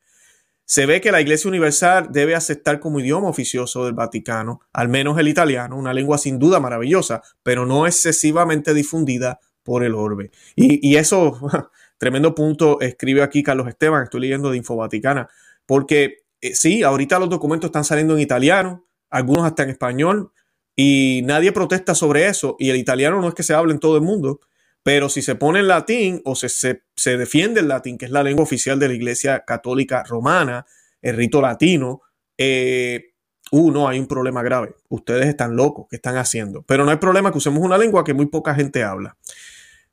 Se 0.65 0.87
ve 0.87 1.01
que 1.01 1.11
la 1.11 1.21
Iglesia 1.21 1.49
Universal 1.49 2.07
debe 2.09 2.33
aceptar 2.33 2.79
como 2.79 2.99
idioma 2.99 3.29
oficioso 3.29 3.85
del 3.85 3.93
Vaticano, 3.93 4.61
al 4.73 4.89
menos 4.89 5.19
el 5.19 5.27
italiano, 5.27 5.77
una 5.77 5.93
lengua 5.93 6.17
sin 6.17 6.39
duda 6.39 6.59
maravillosa, 6.59 7.21
pero 7.43 7.67
no 7.67 7.85
excesivamente 7.85 8.73
difundida 8.73 9.39
por 9.61 9.83
el 9.83 9.93
orbe. 9.93 10.31
Y, 10.55 10.89
y 10.89 10.95
eso 10.95 11.39
Tremendo 11.97 12.35
punto 12.35 12.81
escribe 12.81 13.23
aquí 13.23 13.41
Carlos 13.41 13.67
Esteban, 13.67 14.03
estoy 14.03 14.21
leyendo 14.21 14.51
de 14.51 14.57
Infovaticana, 14.57 15.29
porque 15.65 16.24
eh, 16.47 16.55
sí, 16.55 16.83
ahorita 16.83 17.19
los 17.19 17.29
documentos 17.29 17.69
están 17.69 17.83
saliendo 17.83 18.13
en 18.13 18.19
italiano, 18.19 18.85
algunos 19.09 19.45
hasta 19.45 19.63
en 19.63 19.69
español, 19.69 20.31
y 20.75 21.21
nadie 21.23 21.51
protesta 21.51 21.95
sobre 21.95 22.27
eso, 22.27 22.55
y 22.59 22.69
el 22.69 22.75
italiano 22.75 23.21
no 23.21 23.27
es 23.27 23.33
que 23.33 23.43
se 23.43 23.53
hable 23.53 23.73
en 23.73 23.79
todo 23.79 23.95
el 23.95 24.03
mundo, 24.03 24.41
pero 24.83 25.09
si 25.09 25.21
se 25.23 25.35
pone 25.35 25.59
en 25.59 25.67
latín 25.67 26.21
o 26.25 26.35
se, 26.35 26.49
se, 26.49 27.17
defiende 27.17 27.61
el 27.61 27.67
latín, 27.67 27.97
que 27.97 28.05
es 28.05 28.11
la 28.11 28.21
lengua 28.21 28.43
oficial 28.43 28.77
de 28.77 28.89
la 28.89 28.93
Iglesia 28.93 29.43
Católica 29.45 30.03
Romana, 30.03 30.65
el 31.01 31.15
rito 31.15 31.41
latino, 31.41 32.01
eh, 32.37 33.13
uh, 33.51 33.71
no, 33.71 33.87
hay 33.87 33.97
un 33.97 34.07
problema 34.07 34.43
grave. 34.43 34.75
Ustedes 34.89 35.25
están 35.25 35.55
locos, 35.55 35.87
¿qué 35.89 35.95
están 35.95 36.17
haciendo? 36.17 36.61
Pero 36.63 36.85
no 36.85 36.91
hay 36.91 36.97
problema 36.97 37.31
que 37.31 37.39
usemos 37.39 37.63
una 37.63 37.79
lengua 37.79 38.03
que 38.03 38.13
muy 38.13 38.27
poca 38.27 38.53
gente 38.53 38.83
habla. 38.83 39.17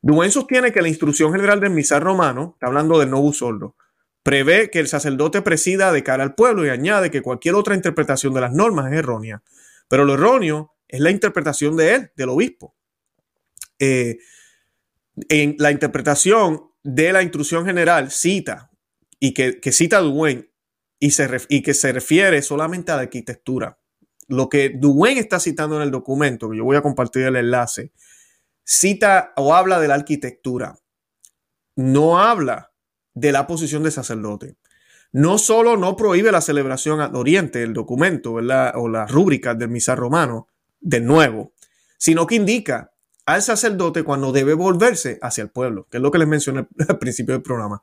Duen 0.03 0.31
sostiene 0.31 0.73
que 0.73 0.83
la 0.83 0.89
instrucción 0.89 1.33
general 1.33 1.61
del 1.61 1.71
misal 1.71 2.03
romano, 2.03 2.51
está 2.55 2.67
hablando 2.67 2.99
del 2.99 3.09
novus 3.09 3.39
sordo, 3.39 3.77
prevé 4.23 4.71
que 4.71 4.79
el 4.79 4.89
sacerdote 4.89 5.43
presida 5.43 5.93
de 5.93 6.03
cara 6.03 6.23
al 6.23 6.35
pueblo 6.35 6.65
y 6.65 6.71
añade 6.71 7.11
que 7.11 7.23
cualquier 7.23 7.55
otra 7.55 7.75
interpretación 7.75 8.35
de 8.35 8.41
las 8.41 8.53
normas 8.53 8.93
es 8.93 8.99
errónea. 8.99 9.43
Pero 9.89 10.05
lo 10.05 10.15
erróneo 10.15 10.75
es 10.89 11.01
la 11.01 11.11
interpretación 11.11 11.77
de 11.77 11.95
él, 11.95 12.13
del 12.17 12.29
obispo. 12.29 12.75
Eh, 13.79 14.19
en 15.29 15.57
la 15.59 15.71
interpretación 15.71 16.71
de 16.83 17.13
la 17.13 17.23
instrucción 17.23 17.65
general 17.65 18.11
cita, 18.11 18.71
y 19.19 19.35
que, 19.35 19.61
cita 19.73 20.01
Duen, 20.01 20.51
y, 20.99 21.13
y 21.49 21.63
que 21.63 21.75
se 21.75 21.93
refiere 21.93 22.43
solamente 22.43 22.93
a 22.93 22.97
la 22.97 23.03
arquitectura. 23.03 23.79
Lo 24.29 24.49
que 24.49 24.71
Duen 24.75 25.19
está 25.19 25.39
citando 25.39 25.77
en 25.77 25.83
el 25.83 25.91
documento, 25.91 26.51
que 26.51 26.57
yo 26.57 26.65
voy 26.65 26.77
a 26.77 26.83
compartir 26.83 27.23
el 27.23 27.37
enlace, 27.37 27.93
cita 28.65 29.33
o 29.37 29.55
habla 29.55 29.81
de 29.81 29.89
la 29.89 29.95
arquitectura, 29.95 30.79
no 31.77 32.19
habla 32.19 32.72
de 33.15 33.33
la 33.33 33.47
posición 33.47 33.83
de 33.83 33.91
sacerdote. 33.91 34.57
No 35.13 35.37
solo 35.37 35.77
no 35.77 35.97
prohíbe 35.97 36.33
la 36.33 36.41
celebración 36.41 37.01
al 37.01 37.15
oriente, 37.15 37.63
el 37.63 37.75
documento 37.75 38.33
o 38.33 38.41
las 38.89 39.11
rúbricas 39.11 39.59
del 39.59 39.69
misal 39.69 39.99
romano, 39.99 40.49
de 40.81 41.01
nuevo, 41.01 41.53
sino 41.99 42.27
que 42.27 42.35
indica 42.35 42.93
al 43.27 43.43
sacerdote 43.43 44.03
cuando 44.03 44.33
debe 44.33 44.55
volverse 44.55 45.19
hacia 45.23 45.43
el 45.43 45.51
pueblo, 45.51 45.87
que 45.91 45.99
es 45.99 46.03
lo 46.03 46.11
que 46.11 46.19
les 46.19 46.29
mencioné 46.29 46.67
al 46.89 46.99
principio 47.01 47.35
del 47.35 47.43
programa. 47.43 47.81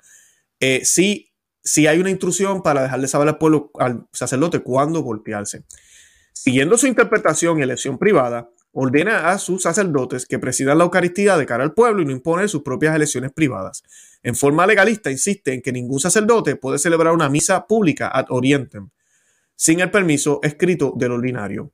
Eh, 0.59 0.81
si, 0.83 1.31
si 1.63 1.87
hay 1.87 1.99
una 1.99 2.09
intrusión 2.09 2.61
para 2.61 2.81
dejarle 2.81 3.07
saber 3.07 3.27
al 3.29 3.37
pueblo, 3.37 3.71
al 3.79 4.07
sacerdote, 4.11 4.59
cuándo 4.59 5.03
voltearse. 5.03 5.63
Siguiendo 6.33 6.77
su 6.77 6.87
interpretación 6.87 7.59
y 7.59 7.61
elección 7.61 7.97
privada, 7.97 8.49
ordena 8.71 9.29
a 9.29 9.37
sus 9.39 9.63
sacerdotes 9.63 10.25
que 10.25 10.39
presidan 10.39 10.77
la 10.77 10.83
Eucaristía 10.83 11.37
de 11.37 11.45
cara 11.45 11.63
al 11.63 11.73
pueblo 11.73 12.01
y 12.01 12.05
no 12.05 12.11
impone 12.11 12.47
sus 12.47 12.63
propias 12.63 12.95
elecciones 12.95 13.31
privadas. 13.31 13.83
En 14.21 14.35
forma 14.35 14.67
legalista, 14.67 15.11
insiste 15.11 15.53
en 15.53 15.61
que 15.61 15.71
ningún 15.71 15.99
sacerdote 15.99 16.55
puede 16.55 16.77
celebrar 16.77 17.13
una 17.13 17.29
misa 17.29 17.65
pública 17.67 18.09
ad 18.13 18.25
orientem 18.29 18.89
sin 19.55 19.81
el 19.81 19.91
permiso 19.91 20.39
escrito 20.41 20.93
del 20.95 21.11
ordinario. 21.11 21.71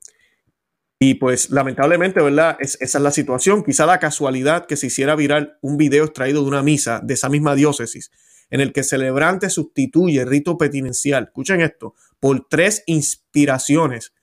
Y 0.98 1.14
pues 1.14 1.50
lamentablemente, 1.50 2.20
¿verdad? 2.20 2.56
esa 2.58 2.78
es 2.80 2.94
la 2.94 3.10
situación. 3.10 3.62
Quizá 3.62 3.86
la 3.86 4.00
casualidad 4.00 4.66
que 4.66 4.76
se 4.76 4.88
hiciera 4.88 5.14
viral 5.14 5.58
un 5.60 5.76
video 5.76 6.04
extraído 6.04 6.42
de 6.42 6.48
una 6.48 6.62
misa 6.62 7.00
de 7.02 7.14
esa 7.14 7.28
misma 7.28 7.54
diócesis, 7.54 8.10
en 8.50 8.60
el 8.60 8.72
que 8.72 8.80
el 8.80 8.86
celebrante 8.86 9.50
sustituye 9.50 10.20
el 10.20 10.28
rito 10.28 10.58
petinencial, 10.58 11.24
escuchen 11.24 11.60
esto, 11.60 11.94
por 12.18 12.48
tres 12.48 12.82
inspiraciones, 12.86 14.14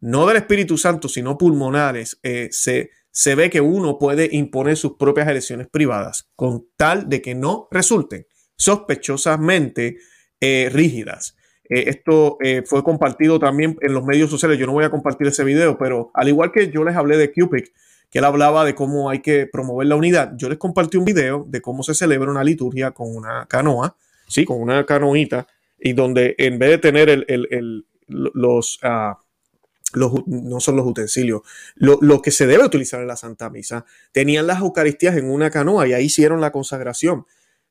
no 0.00 0.26
del 0.26 0.38
Espíritu 0.38 0.76
Santo, 0.76 1.08
sino 1.08 1.38
pulmonares, 1.38 2.18
eh, 2.22 2.48
se, 2.50 2.90
se 3.16 3.34
ve 3.34 3.48
que 3.48 3.62
uno 3.62 3.98
puede 3.98 4.28
imponer 4.30 4.76
sus 4.76 4.98
propias 4.98 5.26
elecciones 5.26 5.68
privadas, 5.68 6.28
con 6.36 6.66
tal 6.76 7.08
de 7.08 7.22
que 7.22 7.34
no 7.34 7.66
resulten 7.70 8.26
sospechosamente 8.56 9.96
eh, 10.38 10.68
rígidas. 10.70 11.34
Eh, 11.70 11.84
esto 11.86 12.36
eh, 12.42 12.62
fue 12.66 12.84
compartido 12.84 13.38
también 13.38 13.78
en 13.80 13.94
los 13.94 14.04
medios 14.04 14.28
sociales. 14.28 14.58
Yo 14.58 14.66
no 14.66 14.74
voy 14.74 14.84
a 14.84 14.90
compartir 14.90 15.26
ese 15.28 15.44
video, 15.44 15.78
pero 15.78 16.10
al 16.12 16.28
igual 16.28 16.52
que 16.52 16.70
yo 16.70 16.84
les 16.84 16.94
hablé 16.94 17.16
de 17.16 17.32
Cupid, 17.32 17.64
que 18.10 18.18
él 18.18 18.24
hablaba 18.26 18.66
de 18.66 18.74
cómo 18.74 19.08
hay 19.08 19.22
que 19.22 19.46
promover 19.46 19.86
la 19.86 19.96
unidad, 19.96 20.34
yo 20.36 20.50
les 20.50 20.58
compartí 20.58 20.98
un 20.98 21.06
video 21.06 21.46
de 21.48 21.62
cómo 21.62 21.82
se 21.82 21.94
celebra 21.94 22.30
una 22.30 22.44
liturgia 22.44 22.90
con 22.90 23.16
una 23.16 23.46
canoa, 23.46 23.96
sí, 24.28 24.44
con 24.44 24.60
una 24.60 24.84
canoita, 24.84 25.46
y 25.80 25.94
donde 25.94 26.34
en 26.36 26.58
vez 26.58 26.68
de 26.68 26.78
tener 26.78 27.08
el, 27.08 27.86
los, 28.08 28.78
ah, 28.82 29.18
no 29.96 30.60
son 30.60 30.76
los 30.76 30.86
utensilios, 30.86 31.42
lo, 31.74 31.98
lo, 32.02 32.22
que 32.22 32.30
se 32.30 32.46
debe 32.46 32.64
utilizar 32.64 33.00
en 33.00 33.08
la 33.08 33.16
Santa 33.16 33.50
Misa, 33.50 33.84
tenían 34.12 34.46
las 34.46 34.60
Eucaristías 34.60 35.16
en 35.16 35.30
una 35.30 35.50
canoa 35.50 35.88
y 35.88 35.92
ahí 35.92 36.04
hicieron 36.04 36.40
la 36.40 36.52
consagración. 36.52 37.26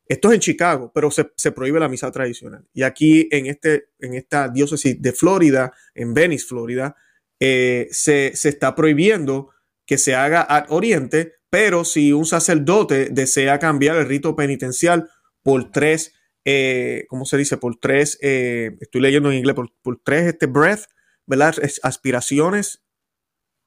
Esto 0.08 0.30
es 0.30 0.36
en 0.36 0.40
Chicago, 0.40 0.92
pero 0.94 1.10
se, 1.10 1.52
prohíbe 1.52 1.80
la 1.80 1.90
misa 1.90 2.12
tradicional. 2.12 2.66
Y 2.74 2.84
aquí 2.84 3.28
en, 3.32 3.48
este, 3.48 3.90
en 4.00 4.14
esta 4.14 4.50
diócesis 4.50 5.02
de 5.02 5.12
Florida, 5.14 5.74
en 5.96 6.14
Venice, 6.14 6.46
Florida, 6.46 6.96
eh, 7.40 7.88
se, 7.92 8.28
está 8.28 8.76
prohibiendo 8.76 9.50
que 9.86 9.98
se 9.98 10.14
haga 10.14 10.42
al 10.42 10.66
oriente, 10.70 11.34
pero 11.50 11.86
si 11.86 12.14
un 12.14 12.26
sacerdote 12.26 13.10
desea 13.10 13.58
cambiar 13.58 13.98
el 13.98 14.08
rito 14.08 14.36
penitencial 14.36 15.10
por 15.42 15.72
tres, 15.72 16.14
eh, 16.44 17.06
¿cómo 17.10 17.26
se 17.26 17.38
dice? 17.38 17.58
Por 17.58 17.78
tres, 17.78 18.20
eh, 18.22 18.78
estoy 18.82 19.02
leyendo 19.02 19.32
en 19.32 19.38
inglés, 19.38 19.56
por, 19.56 19.72
por 19.82 20.00
tres 20.04 20.28
este 20.28 20.46
breath, 20.46 20.86
¿verdad? 21.26 21.56
Aspiraciones, 21.84 22.84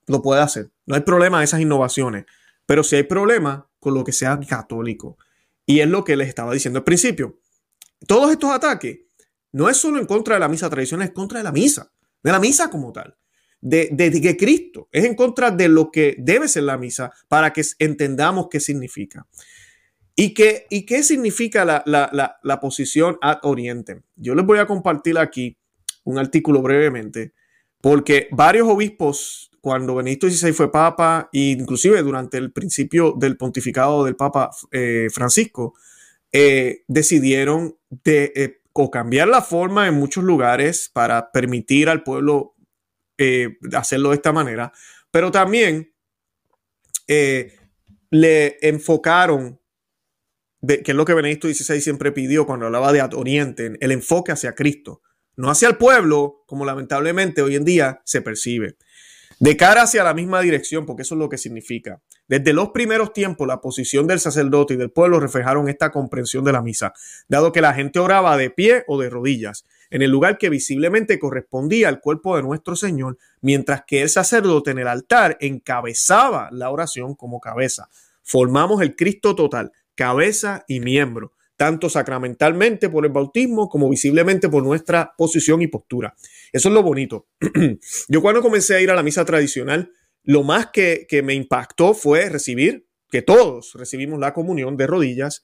lo 0.07 0.23
puede 0.23 0.41
hacer. 0.41 0.71
No 0.87 0.95
hay 0.95 1.03
problema 1.03 1.39
en 1.39 1.45
esas 1.45 1.61
innovaciones, 1.61 2.25
pero 2.67 2.83
si 2.83 2.97
hay 2.97 3.05
problema 3.05 3.69
con 3.79 3.95
lo 3.95 4.05
que 4.05 4.13
sea 4.13 4.39
católico. 4.41 5.19
Y 5.67 5.81
es 5.81 5.89
lo 5.89 6.05
que 6.05 6.17
les 6.17 6.29
estaba 6.29 6.53
diciendo 6.53 6.79
al 6.79 6.85
principio. 6.85 7.41
Todos 8.07 8.31
estos 8.31 8.51
ataques 8.51 9.01
no 9.53 9.69
es 9.69 9.77
solo 9.77 9.99
en 9.99 10.07
contra 10.07 10.35
de 10.35 10.41
la 10.41 10.49
misa 10.49 10.71
tradicional, 10.71 11.09
es 11.09 11.15
contra 11.15 11.39
de 11.39 11.45
la 11.45 11.53
misa, 11.53 11.93
de 12.23 12.33
la 12.33 12.39
misa 12.39 12.71
como 12.71 12.93
tal, 12.93 13.17
de, 13.61 13.89
de, 13.93 14.37
Cristo, 14.37 14.89
es 14.93 15.05
en 15.05 15.15
contra 15.15 15.51
de 15.51 15.69
lo 15.69 15.91
que 15.91 16.17
debe 16.19 16.49
ser 16.49 16.65
la 16.65 16.79
misa 16.79 17.13
para 17.29 17.53
que 17.53 17.63
entendamos 17.79 18.49
qué 18.51 18.61
significa. 18.61 19.27
¿Y 20.15 20.35
qué, 20.35 20.67
y 20.69 20.85
qué 20.85 21.03
significa 21.03 21.65
la, 21.65 21.83
la, 21.87 22.39
la, 22.43 22.61
posición 22.61 23.19
ad 23.21 23.39
oriente? 23.43 24.03
Yo 24.17 24.35
les 24.35 24.45
voy 24.45 24.59
a 24.59 24.67
compartir 24.67 25.17
aquí 25.19 25.57
un 26.05 26.19
artículo 26.19 26.61
brevemente, 26.61 27.35
porque 27.81 28.29
varios 28.33 28.69
obispos 28.69 29.49
cuando 29.61 29.95
Benito 29.97 30.29
XVI 30.29 30.53
fue 30.53 30.71
papa, 30.71 31.29
e 31.33 31.51
inclusive 31.51 32.03
durante 32.03 32.39
el 32.39 32.53
principio 32.53 33.13
del 33.17 33.37
pontificado 33.37 34.05
del 34.05 34.17
papa 34.17 34.51
eh, 34.71 35.09
Francisco, 35.13 35.75
eh, 36.33 36.85
decidieron 36.89 37.77
de, 37.91 38.33
eh, 38.35 38.61
o 38.73 38.91
cambiar 38.91 39.29
la 39.29 39.43
forma 39.43 39.89
en 39.89 39.95
muchos 39.95 40.25
lugares 40.25 40.91
para 40.93 41.33
permitir 41.33 41.89
al 41.89 42.03
pueblo 42.03 42.55
hacerlo 43.77 44.11
de 44.11 44.15
esta 44.15 44.33
manera, 44.33 44.73
pero 45.11 45.33
también 45.33 45.93
le 47.09 48.59
enfocaron, 48.61 49.61
que 50.65 50.83
es 50.87 50.95
lo 50.95 51.05
que 51.05 51.15
Benedicto 51.15 51.49
XVI 51.49 51.81
siempre 51.81 52.13
pidió 52.13 52.47
cuando 52.47 52.67
hablaba 52.67 52.93
de 52.93 53.03
Oriente, 53.17 53.77
el 53.81 53.91
enfoque 53.91 54.31
hacia 54.31 54.55
Cristo, 54.55 55.03
no 55.39 55.51
hacia 55.51 55.69
el 55.69 55.77
pueblo, 55.77 56.43
como 56.47 56.67
lamentablemente 56.67 57.41
hoy 57.41 57.57
en 57.57 57.65
día 57.65 58.03
se 58.05 58.21
percibe 58.21 58.77
de 59.41 59.57
cara 59.57 59.83
hacia 59.83 60.03
la 60.03 60.15
misma 60.15 60.41
dirección, 60.41 60.85
porque 60.85 61.03
eso 61.03 61.15
es 61.15 61.19
lo 61.21 61.29
que 61.29 61.39
significa. 61.39 62.01
Desde 62.27 62.53
los 62.53 62.71
primeros 62.71 63.13
tiempos, 63.13 63.47
la 63.47 63.61
posición 63.61 64.07
del 64.07 64.21
sacerdote 64.21 64.75
y 64.75 64.77
del 64.77 64.91
pueblo 64.91 65.21
reflejaron 65.21 65.69
esta 65.69 65.91
comprensión 65.91 66.45
de 66.45 66.53
la 66.53 66.61
misa, 66.63 66.93
dado 67.29 67.53
que 67.53 67.61
la 67.61 67.73
gente 67.73 68.01
oraba 68.01 68.37
de 68.37 68.51
pie 68.51 68.85
o 68.89 69.01
de 69.01 69.09
rodillas, 69.09 69.65
en 69.91 70.03
el 70.03 70.11
lugar 70.11 70.39
que 70.39 70.51
visiblemente 70.51 71.19
correspondía 71.19 71.89
al 71.89 72.01
cuerpo 72.01 72.37
de 72.37 72.43
nuestro 72.43 72.77
Señor, 72.77 73.17
mientras 73.41 73.85
que 73.87 74.03
el 74.03 74.09
sacerdote 74.09 74.73
en 74.73 74.81
el 74.81 74.89
altar 74.89 75.39
encabezaba 75.41 76.49
la 76.53 76.71
oración 76.71 77.15
como 77.15 77.41
cabeza. 77.41 77.89
Formamos 78.23 78.83
el 78.83 78.97
Cristo 78.97 79.35
total, 79.35 79.73
cabeza 79.95 80.65
y 80.69 80.81
miembro 80.81 81.33
tanto 81.59 81.91
sacramentalmente 81.91 82.89
por 82.89 83.05
el 83.05 83.11
bautismo 83.11 83.69
como 83.69 83.91
visiblemente 83.91 84.49
por 84.49 84.63
nuestra 84.63 85.13
posición 85.19 85.61
y 85.61 85.67
postura. 85.67 86.15
Eso 86.53 86.69
es 86.69 86.75
lo 86.75 86.85
bonito. 86.85 87.27
Yo 88.09 88.23
cuando 88.23 88.41
comencé 88.41 88.77
a 88.77 88.81
ir 88.81 88.91
a 88.93 88.95
la 88.95 89.03
misa 89.03 89.25
tradicional, 89.25 89.93
lo 90.23 90.45
más 90.45 90.69
que, 90.69 91.07
me 91.25 91.35
impactó 91.35 91.95
fue 91.95 92.29
recibir, 92.29 92.87
que 93.11 93.23
todos 93.23 93.75
recibimos 93.75 94.21
la 94.21 94.33
comunión 94.33 94.77
de 94.77 94.87
rodillas 94.87 95.43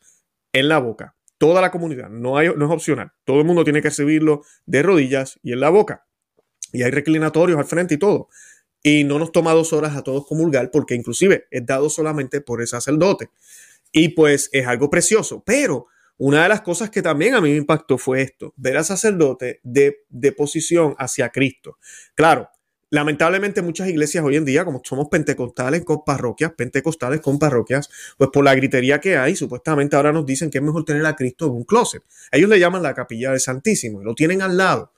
en 0.52 0.68
la 0.68 0.78
boca. 0.78 1.16
Toda 1.36 1.60
la 1.60 1.72
comunidad, 1.72 2.08
no, 2.10 2.38
hay, 2.38 2.48
no 2.56 2.66
es 2.66 2.70
opcional. 2.70 3.10
Todo 3.24 3.40
el 3.40 3.44
mundo 3.44 3.64
tiene 3.64 3.82
que 3.82 3.88
recibirlo 3.88 4.42
de 4.66 4.84
rodillas 4.84 5.40
y 5.42 5.52
en 5.52 5.60
la 5.60 5.70
boca. 5.70 6.06
Y 6.72 6.84
hay 6.84 6.92
reclinatorios 6.92 7.58
al 7.58 7.64
frente 7.64 7.94
y 7.94 7.98
todo. 7.98 8.28
Y 8.84 9.02
no 9.02 9.18
nos 9.18 9.32
toma 9.32 9.52
dos 9.52 9.72
horas 9.72 9.96
a 9.96 10.04
todos 10.04 10.26
comulgar 10.28 10.70
porque 10.70 10.94
inclusive 10.94 11.48
es 11.50 11.66
dado 11.66 11.90
solamente 11.90 12.40
por 12.40 12.60
el 12.60 12.68
sacerdote. 12.68 13.30
Y 13.90 14.10
pues 14.10 14.48
es 14.52 14.66
algo 14.68 14.90
precioso. 14.90 15.42
Pero 15.44 15.88
una 16.18 16.44
de 16.44 16.48
las 16.48 16.60
cosas 16.60 16.90
que 16.90 17.02
también 17.02 17.34
a 17.34 17.40
mí 17.40 17.50
me 17.50 17.56
impactó 17.56 17.98
fue 17.98 18.22
esto, 18.22 18.54
ver 18.56 18.76
al 18.76 18.84
sacerdote 18.84 19.60
de, 19.62 20.04
de 20.08 20.32
posición 20.32 20.94
hacia 20.98 21.30
Cristo. 21.30 21.78
Claro, 22.14 22.48
lamentablemente 22.90 23.60
muchas 23.62 23.88
iglesias 23.88 24.24
hoy 24.24 24.36
en 24.36 24.44
día, 24.44 24.64
como 24.64 24.80
somos 24.84 25.08
pentecostales 25.08 25.84
con 25.84 26.04
parroquias, 26.04 26.52
pentecostales 26.52 27.20
con 27.20 27.38
parroquias, 27.38 27.88
pues 28.16 28.30
por 28.32 28.44
la 28.44 28.54
gritería 28.54 29.00
que 29.00 29.16
hay, 29.16 29.34
supuestamente 29.34 29.96
ahora 29.96 30.12
nos 30.12 30.24
dicen 30.24 30.50
que 30.50 30.58
es 30.58 30.64
mejor 30.64 30.84
tener 30.84 31.04
a 31.04 31.16
Cristo 31.16 31.46
en 31.46 31.52
un 31.52 31.64
closet. 31.64 32.02
Ellos 32.30 32.48
le 32.48 32.60
llaman 32.60 32.82
la 32.82 32.94
capilla 32.94 33.30
del 33.30 33.40
Santísimo, 33.40 34.02
lo 34.02 34.14
tienen 34.14 34.42
al 34.42 34.56
lado. 34.56 34.92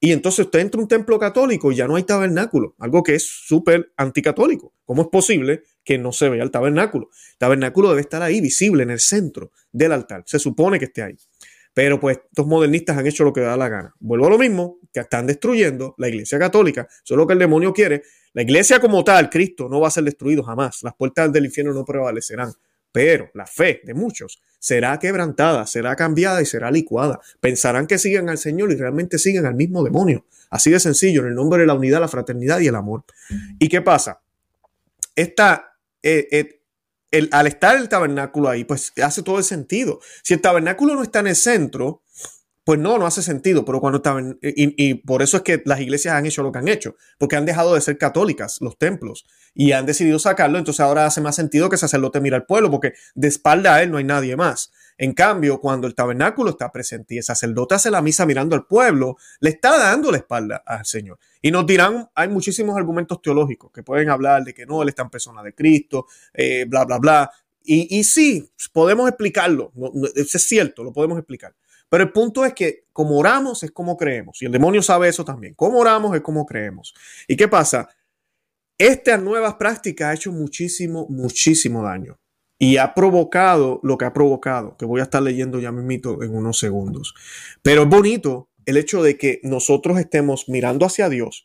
Y 0.00 0.12
entonces 0.12 0.46
usted 0.46 0.60
entra 0.60 0.78
a 0.78 0.82
un 0.82 0.88
templo 0.88 1.18
católico 1.18 1.72
y 1.72 1.76
ya 1.76 1.88
no 1.88 1.96
hay 1.96 2.04
tabernáculo, 2.04 2.76
algo 2.78 3.02
que 3.02 3.16
es 3.16 3.26
súper 3.26 3.92
anticatólico. 3.96 4.72
¿Cómo 4.84 5.02
es 5.02 5.08
posible 5.08 5.64
que 5.82 5.98
no 5.98 6.12
se 6.12 6.28
vea 6.28 6.44
el 6.44 6.52
tabernáculo? 6.52 7.08
El 7.32 7.38
tabernáculo 7.38 7.88
debe 7.88 8.02
estar 8.02 8.22
ahí, 8.22 8.40
visible, 8.40 8.84
en 8.84 8.90
el 8.90 9.00
centro 9.00 9.50
del 9.72 9.92
altar. 9.92 10.22
Se 10.26 10.38
supone 10.38 10.78
que 10.78 10.84
esté 10.84 11.02
ahí. 11.02 11.16
Pero 11.74 11.98
pues 11.98 12.18
estos 12.28 12.46
modernistas 12.46 12.96
han 12.96 13.06
hecho 13.06 13.24
lo 13.24 13.32
que 13.32 13.40
da 13.40 13.56
la 13.56 13.68
gana. 13.68 13.94
Vuelvo 13.98 14.26
a 14.26 14.30
lo 14.30 14.38
mismo, 14.38 14.78
que 14.92 15.00
están 15.00 15.26
destruyendo 15.26 15.94
la 15.98 16.08
iglesia 16.08 16.38
católica. 16.38 16.82
Eso 16.82 17.14
es 17.14 17.18
lo 17.18 17.26
que 17.26 17.32
el 17.32 17.38
demonio 17.38 17.72
quiere. 17.72 18.02
La 18.32 18.42
iglesia 18.42 18.80
como 18.80 19.02
tal, 19.02 19.28
Cristo, 19.28 19.68
no 19.68 19.80
va 19.80 19.88
a 19.88 19.90
ser 19.90 20.04
destruido 20.04 20.42
jamás. 20.44 20.82
Las 20.82 20.94
puertas 20.94 21.32
del 21.32 21.46
infierno 21.46 21.72
no 21.72 21.84
prevalecerán. 21.84 22.52
Pero 22.92 23.30
la 23.34 23.46
fe 23.46 23.80
de 23.84 23.94
muchos 23.94 24.42
será 24.58 24.98
quebrantada, 24.98 25.66
será 25.66 25.96
cambiada 25.96 26.42
y 26.42 26.46
será 26.46 26.70
licuada. 26.70 27.20
Pensarán 27.40 27.86
que 27.86 27.98
siguen 27.98 28.28
al 28.28 28.38
Señor 28.38 28.72
y 28.72 28.76
realmente 28.76 29.18
siguen 29.18 29.46
al 29.46 29.54
mismo 29.54 29.82
demonio. 29.82 30.26
Así 30.50 30.70
de 30.70 30.80
sencillo, 30.80 31.22
en 31.22 31.28
el 31.28 31.34
nombre 31.34 31.60
de 31.60 31.66
la 31.66 31.74
unidad, 31.74 32.00
la 32.00 32.08
fraternidad 32.08 32.60
y 32.60 32.68
el 32.68 32.74
amor. 32.74 33.04
¿Y 33.58 33.68
qué 33.68 33.82
pasa? 33.82 34.22
Esta, 35.14 35.76
eh, 36.02 36.28
eh, 37.10 37.28
al 37.30 37.46
estar 37.46 37.76
el 37.76 37.88
tabernáculo 37.88 38.48
ahí, 38.48 38.64
pues 38.64 38.92
hace 39.02 39.22
todo 39.22 39.38
el 39.38 39.44
sentido. 39.44 40.00
Si 40.22 40.34
el 40.34 40.40
tabernáculo 40.40 40.94
no 40.94 41.02
está 41.02 41.20
en 41.20 41.28
el 41.28 41.36
centro, 41.36 42.02
pues 42.68 42.78
no, 42.78 42.98
no 42.98 43.06
hace 43.06 43.22
sentido, 43.22 43.64
pero 43.64 43.80
cuando 43.80 43.96
estaban, 43.96 44.38
y, 44.42 44.92
por 44.96 45.22
eso 45.22 45.38
es 45.38 45.42
que 45.42 45.62
las 45.64 45.80
iglesias 45.80 46.14
han 46.14 46.26
hecho 46.26 46.42
lo 46.42 46.52
que 46.52 46.58
han 46.58 46.68
hecho, 46.68 46.96
porque 47.16 47.34
han 47.34 47.46
dejado 47.46 47.74
de 47.74 47.80
ser 47.80 47.96
católicas 47.96 48.58
los 48.60 48.76
templos 48.76 49.24
y 49.54 49.72
han 49.72 49.86
decidido 49.86 50.18
sacarlo, 50.18 50.58
entonces 50.58 50.80
ahora 50.80 51.06
hace 51.06 51.22
más 51.22 51.34
sentido 51.34 51.70
que 51.70 51.76
el 51.76 51.80
sacerdote 51.80 52.20
mira 52.20 52.36
al 52.36 52.44
pueblo, 52.44 52.70
porque 52.70 52.92
de 53.14 53.26
espalda 53.26 53.76
a 53.76 53.82
él 53.82 53.90
no 53.90 53.96
hay 53.96 54.04
nadie 54.04 54.36
más. 54.36 54.70
En 54.98 55.14
cambio, 55.14 55.62
cuando 55.62 55.86
el 55.86 55.94
tabernáculo 55.94 56.50
está 56.50 56.70
presente 56.70 57.14
y 57.14 57.16
el 57.16 57.24
sacerdote 57.24 57.74
hace 57.74 57.90
la 57.90 58.02
misa 58.02 58.26
mirando 58.26 58.54
al 58.54 58.66
pueblo, 58.66 59.16
le 59.40 59.48
está 59.48 59.78
dando 59.78 60.10
la 60.10 60.18
espalda 60.18 60.62
al 60.66 60.84
Señor. 60.84 61.18
Y 61.40 61.50
nos 61.50 61.64
dirán, 61.64 62.10
hay 62.14 62.28
muchísimos 62.28 62.76
argumentos 62.76 63.22
teológicos 63.22 63.72
que 63.72 63.82
pueden 63.82 64.10
hablar 64.10 64.44
de 64.44 64.52
que 64.52 64.66
no, 64.66 64.82
él 64.82 64.90
está 64.90 65.04
en 65.04 65.08
persona 65.08 65.42
de 65.42 65.54
Cristo, 65.54 66.04
eh, 66.34 66.66
bla, 66.68 66.84
bla, 66.84 66.98
bla. 66.98 67.30
Y, 67.64 68.04
sí, 68.04 68.50
podemos 68.74 69.08
explicarlo, 69.08 69.72
es 70.14 70.30
cierto, 70.32 70.84
lo 70.84 70.92
podemos 70.92 71.16
explicar. 71.16 71.54
Pero 71.88 72.04
el 72.04 72.12
punto 72.12 72.44
es 72.44 72.54
que 72.54 72.84
como 72.92 73.18
oramos 73.18 73.62
es 73.62 73.70
como 73.70 73.96
creemos. 73.96 74.42
Y 74.42 74.46
el 74.46 74.52
demonio 74.52 74.82
sabe 74.82 75.08
eso 75.08 75.24
también. 75.24 75.54
Como 75.54 75.78
oramos 75.78 76.14
es 76.14 76.20
como 76.20 76.44
creemos. 76.44 76.94
¿Y 77.26 77.36
qué 77.36 77.48
pasa? 77.48 77.88
Estas 78.76 79.20
nuevas 79.22 79.54
prácticas 79.54 80.08
ha 80.08 80.14
hecho 80.14 80.32
muchísimo, 80.32 81.06
muchísimo 81.08 81.82
daño. 81.82 82.18
Y 82.58 82.76
ha 82.76 82.94
provocado 82.94 83.80
lo 83.82 83.96
que 83.96 84.04
ha 84.04 84.12
provocado, 84.12 84.76
que 84.76 84.84
voy 84.84 85.00
a 85.00 85.04
estar 85.04 85.22
leyendo 85.22 85.60
ya 85.60 85.70
mismito 85.70 86.22
en 86.22 86.34
unos 86.34 86.58
segundos. 86.58 87.14
Pero 87.62 87.82
es 87.82 87.88
bonito 87.88 88.50
el 88.66 88.76
hecho 88.76 89.02
de 89.02 89.16
que 89.16 89.40
nosotros 89.44 89.98
estemos 89.98 90.48
mirando 90.48 90.84
hacia 90.84 91.08
Dios, 91.08 91.44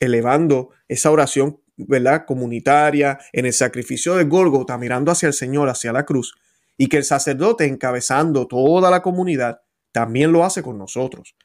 elevando 0.00 0.70
esa 0.88 1.10
oración, 1.10 1.60
¿verdad? 1.76 2.24
Comunitaria, 2.26 3.18
en 3.32 3.46
el 3.46 3.52
sacrificio 3.52 4.16
de 4.16 4.24
Gólgota, 4.24 4.78
mirando 4.78 5.12
hacia 5.12 5.26
el 5.26 5.34
Señor, 5.34 5.68
hacia 5.68 5.92
la 5.92 6.04
cruz, 6.04 6.34
y 6.76 6.88
que 6.88 6.96
el 6.98 7.04
sacerdote 7.04 7.66
encabezando 7.66 8.46
toda 8.46 8.90
la 8.90 9.02
comunidad 9.02 9.60
también 9.92 10.32
lo 10.32 10.44
hace 10.44 10.62
con 10.62 10.78
nosotros. 10.78 11.36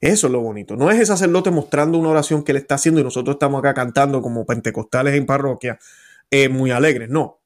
Eso 0.00 0.26
es 0.26 0.32
lo 0.32 0.40
bonito. 0.40 0.76
No 0.76 0.90
es 0.90 0.98
el 0.98 1.06
sacerdote 1.06 1.50
mostrando 1.50 1.98
una 1.98 2.10
oración 2.10 2.42
que 2.42 2.52
él 2.52 2.58
está 2.58 2.74
haciendo 2.74 3.00
y 3.00 3.04
nosotros 3.04 3.36
estamos 3.36 3.60
acá 3.60 3.72
cantando 3.72 4.20
como 4.20 4.44
pentecostales 4.44 5.14
en 5.14 5.24
parroquia, 5.24 5.78
eh, 6.30 6.50
muy 6.50 6.70
alegres. 6.70 7.08
No. 7.08 7.40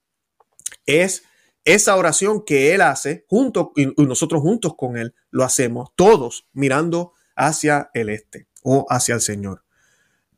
Es 0.85 1.23
esa 1.65 1.95
oración 1.97 2.45
que 2.45 2.75
él 2.75 2.81
hace 2.81 3.25
junto 3.29 3.73
y 3.77 3.87
nosotros 4.05 4.43
juntos 4.43 4.75
con 4.77 4.97
él 4.97 5.15
lo 5.31 5.45
hacemos 5.45 5.91
todos 5.95 6.49
mirando 6.53 7.13
hacia 7.37 7.91
el 7.95 8.09
este 8.09 8.49
o 8.65 8.87
hacia 8.89 9.15
el 9.15 9.21
Señor. 9.21 9.63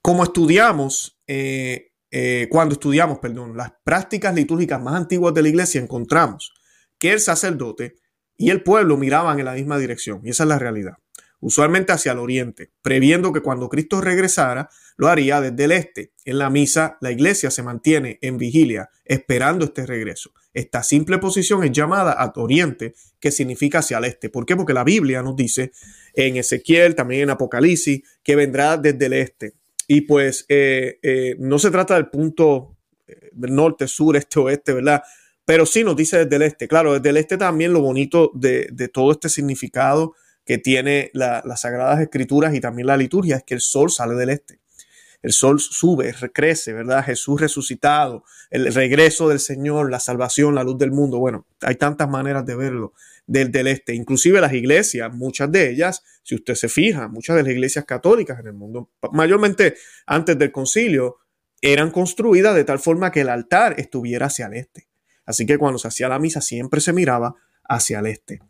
Como 0.03 0.25
estudiamos, 0.25 1.19
eh, 1.27 1.93
eh, 2.11 2.49
cuando 2.51 2.75
estudiamos, 2.75 3.19
perdón, 3.19 3.57
las 3.57 3.73
prácticas 3.85 4.35
litúrgicas 4.35 4.81
más 4.83 4.95
antiguas 4.95 5.33
de 5.33 5.43
la 5.43 5.49
iglesia, 5.49 5.81
encontramos 5.81 6.53
que 7.01 7.13
el 7.13 7.21
sacerdote 7.21 7.97
y 8.37 8.51
el 8.51 8.63
pueblo 8.63 8.97
miraban 8.97 9.39
en 9.41 9.47
la 9.47 9.55
misma 9.55 9.79
dirección. 9.79 10.21
Y 10.25 10.31
esa 10.31 10.45
es 10.45 10.49
la 10.49 10.59
realidad. 10.59 10.95
Usualmente 11.41 11.93
hacia 11.93 12.13
el 12.13 12.19
oriente, 12.19 12.71
previendo 12.83 13.33
que 13.33 13.41
cuando 13.41 13.71
Cristo 13.71 14.03
regresara, 14.03 14.69
lo 14.99 15.09
haría 15.09 15.41
desde 15.41 15.65
el 15.65 15.73
este. 15.73 16.13
En 16.27 16.39
la 16.39 16.51
misa, 16.51 16.99
la 17.01 17.11
iglesia 17.11 17.51
se 17.51 17.63
mantiene 17.63 18.19
en 18.21 18.37
vigilia, 18.37 18.91
esperando 19.07 19.65
este 19.65 19.87
regreso. 19.87 20.33
Esta 20.53 20.83
simple 20.83 21.17
posición 21.17 21.65
es 21.65 21.73
llamada 21.73 22.13
al 22.13 22.33
oriente, 22.37 22.95
que 23.19 23.31
significa 23.31 23.79
hacia 23.79 23.97
el 23.99 24.05
este. 24.05 24.29
¿Por 24.29 24.45
qué? 24.45 24.55
Porque 24.55 24.75
la 24.75 24.85
Biblia 24.85 25.23
nos 25.23 25.35
dice 25.35 25.73
en 26.13 26.37
Ezequiel, 26.37 26.95
también 26.95 27.23
en 27.23 27.31
Apocalipsis, 27.31 28.03
que 28.23 28.37
vendrá 28.37 28.77
desde 28.77 29.07
el 29.07 29.15
este. 29.15 29.55
Y 29.89 30.03
pues 30.03 30.45
eh, 30.49 30.99
eh, 31.03 31.37
no 31.39 31.59
se 31.59 31.71
trata 31.71 31.95
del 31.95 32.11
punto 32.11 32.77
eh, 33.07 33.31
norte, 33.35 33.89
sur, 33.89 34.17
este, 34.17 34.39
oeste, 34.39 34.75
¿verdad? 34.75 35.03
Pero 35.51 35.67
sí 35.67 35.83
nos 35.83 35.97
dice 35.97 36.17
desde 36.17 36.37
el 36.37 36.43
este. 36.43 36.69
Claro, 36.69 36.93
desde 36.93 37.09
el 37.09 37.17
este 37.17 37.37
también 37.37 37.73
lo 37.73 37.81
bonito 37.81 38.31
de, 38.35 38.71
todo 38.95 39.11
este 39.11 39.29
significado 39.29 40.15
que 40.47 40.59
tiene 40.59 41.11
las 41.13 41.63
Sagradas 41.63 42.01
Escrituras 42.01 42.55
y 42.55 42.61
también 42.61 42.87
la 42.87 42.97
liturgia 42.97 43.35
es 43.35 43.43
que 43.43 43.55
el 43.55 43.61
sol 43.61 43.91
sale 43.91 44.15
del 44.15 44.31
este. 44.31 44.61
El 45.23 45.33
sol 45.33 45.59
sube, 45.59 46.15
crece, 46.33 46.73
¿verdad? 46.73 47.05
Jesús 47.05 47.41
resucitado, 47.41 48.23
el 48.51 48.73
regreso 48.73 49.29
del 49.29 49.41
Señor, 49.41 49.91
la 49.91 49.99
salvación, 49.99 50.55
la 50.55 50.63
luz 50.63 50.79
del 50.79 50.93
mundo. 50.93 51.19
Bueno, 51.19 51.49
hay 51.63 51.75
tantas 51.75 52.09
maneras 52.09 52.47
de 52.47 52.55
verlo 52.55 52.93
del, 53.27 53.51
del 53.51 53.67
este. 53.67 53.93
Inclusive 53.93 54.41
las 54.41 54.53
iglesias, 54.53 55.13
muchas 55.13 55.51
de 55.51 55.69
ellas, 55.69 56.05
si 56.23 56.37
usted 56.37 56.55
se 56.55 56.69
fija, 56.69 57.09
muchas 57.09 57.35
de 57.35 57.43
las 57.43 57.51
iglesias 57.51 57.85
católicas 57.87 58.39
en 58.39 58.47
el 58.47 58.55
mundo, 58.55 58.91
mayormente 59.11 59.75
antes 60.07 60.39
del 60.39 60.53
concilio, 60.53 61.17
eran 61.61 61.91
construidas 61.91 62.55
de 62.55 62.63
tal 62.63 62.79
forma 62.79 63.11
que 63.11 63.23
el 63.23 63.29
altar 63.29 63.75
estuviera 63.79 64.27
hacia 64.27 64.47
el 64.47 64.55
este. 64.55 64.90
Así 65.31 65.47
que 65.47 65.59
cuando 65.59 65.79
se 65.79 65.89
hacía 65.89 66.09
la 66.09 66.19
misa 66.19 66.41
siempre 66.41 66.81
se 66.81 66.93
miraba 66.93 67.35
hacia 67.65 68.01
el 68.01 68.07
este. 68.07 68.41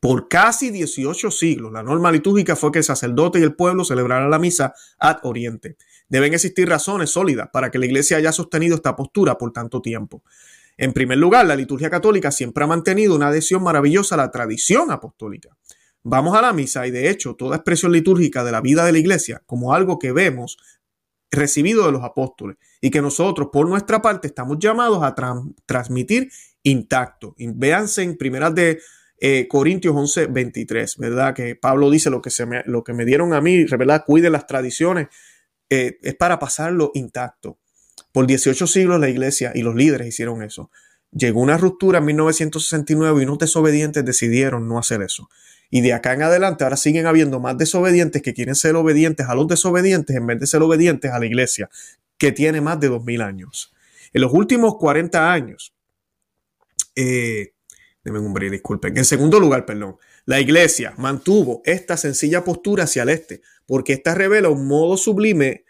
Por 0.00 0.28
casi 0.28 0.70
18 0.70 1.30
siglos, 1.30 1.72
la 1.72 1.82
norma 1.82 2.12
litúrgica 2.12 2.54
fue 2.54 2.70
que 2.70 2.78
el 2.78 2.84
sacerdote 2.84 3.40
y 3.40 3.42
el 3.42 3.56
pueblo 3.56 3.84
celebraran 3.84 4.30
la 4.30 4.38
misa 4.38 4.72
ad 4.98 5.18
oriente. 5.24 5.76
Deben 6.08 6.34
existir 6.34 6.68
razones 6.68 7.10
sólidas 7.10 7.48
para 7.52 7.70
que 7.70 7.78
la 7.78 7.86
iglesia 7.86 8.16
haya 8.16 8.32
sostenido 8.32 8.76
esta 8.76 8.94
postura 8.94 9.36
por 9.36 9.52
tanto 9.52 9.82
tiempo. 9.82 10.22
En 10.76 10.92
primer 10.92 11.18
lugar, 11.18 11.46
la 11.46 11.56
liturgia 11.56 11.90
católica 11.90 12.30
siempre 12.30 12.62
ha 12.62 12.68
mantenido 12.68 13.16
una 13.16 13.28
adhesión 13.28 13.62
maravillosa 13.64 14.14
a 14.14 14.18
la 14.18 14.30
tradición 14.30 14.92
apostólica. 14.92 15.56
Vamos 16.04 16.36
a 16.36 16.42
la 16.42 16.52
misa 16.52 16.86
y 16.86 16.92
de 16.92 17.10
hecho 17.10 17.34
toda 17.34 17.56
expresión 17.56 17.90
litúrgica 17.90 18.44
de 18.44 18.52
la 18.52 18.60
vida 18.60 18.84
de 18.84 18.92
la 18.92 18.98
iglesia 18.98 19.42
como 19.46 19.74
algo 19.74 19.98
que 19.98 20.12
vemos 20.12 20.58
recibido 21.30 21.86
de 21.86 21.92
los 21.92 22.02
apóstoles 22.04 22.56
y 22.80 22.90
que 22.90 23.02
nosotros 23.02 23.48
por 23.52 23.68
nuestra 23.68 24.00
parte 24.00 24.28
estamos 24.28 24.58
llamados 24.58 25.02
a 25.02 25.14
transmitir 25.66 26.30
intacto. 26.62 27.34
véanse 27.38 28.02
en 28.02 28.16
primeras 28.16 28.54
de 28.54 28.80
eh, 29.20 29.48
Corintios 29.48 29.94
11, 29.96 30.26
23, 30.26 30.96
¿verdad? 30.98 31.34
Que 31.34 31.56
Pablo 31.56 31.90
dice 31.90 32.08
lo 32.08 32.22
que, 32.22 32.30
se 32.30 32.46
me, 32.46 32.62
lo 32.66 32.84
que 32.84 32.92
me 32.92 33.04
dieron 33.04 33.34
a 33.34 33.40
mí, 33.40 33.64
¿verdad? 33.64 34.04
Cuiden 34.06 34.32
las 34.32 34.46
tradiciones, 34.46 35.08
eh, 35.70 35.98
es 36.02 36.14
para 36.14 36.38
pasarlo 36.38 36.92
intacto. 36.94 37.58
Por 38.12 38.26
18 38.26 38.66
siglos 38.66 39.00
la 39.00 39.08
iglesia 39.08 39.52
y 39.54 39.62
los 39.62 39.74
líderes 39.74 40.08
hicieron 40.08 40.42
eso. 40.42 40.70
Llegó 41.10 41.40
una 41.40 41.56
ruptura 41.56 41.98
en 41.98 42.04
1969 42.06 43.20
y 43.20 43.24
unos 43.24 43.38
desobedientes 43.38 44.04
decidieron 44.04 44.68
no 44.68 44.78
hacer 44.78 45.02
eso. 45.02 45.28
Y 45.70 45.82
de 45.82 45.92
acá 45.92 46.14
en 46.14 46.22
adelante 46.22 46.64
ahora 46.64 46.76
siguen 46.76 47.06
habiendo 47.06 47.40
más 47.40 47.58
desobedientes 47.58 48.22
que 48.22 48.34
quieren 48.34 48.54
ser 48.54 48.74
obedientes 48.76 49.26
a 49.28 49.34
los 49.34 49.46
desobedientes 49.48 50.16
en 50.16 50.26
vez 50.26 50.40
de 50.40 50.46
ser 50.46 50.62
obedientes 50.62 51.10
a 51.10 51.18
la 51.18 51.26
iglesia, 51.26 51.68
que 52.16 52.32
tiene 52.32 52.60
más 52.60 52.80
de 52.80 52.88
2000 52.88 53.22
años. 53.22 53.72
En 54.12 54.22
los 54.22 54.32
últimos 54.32 54.76
40 54.76 55.32
años, 55.32 55.74
eh, 56.96 57.52
un 58.04 58.34
disculpen. 58.34 58.96
En 58.96 59.04
segundo 59.04 59.38
lugar, 59.38 59.66
perdón, 59.66 59.96
la 60.24 60.40
iglesia 60.40 60.94
mantuvo 60.96 61.62
esta 61.64 61.96
sencilla 61.96 62.44
postura 62.44 62.84
hacia 62.84 63.02
el 63.02 63.10
este, 63.10 63.42
porque 63.66 63.92
esta 63.92 64.14
revela 64.14 64.48
un 64.48 64.66
modo 64.66 64.96
sublime, 64.96 65.64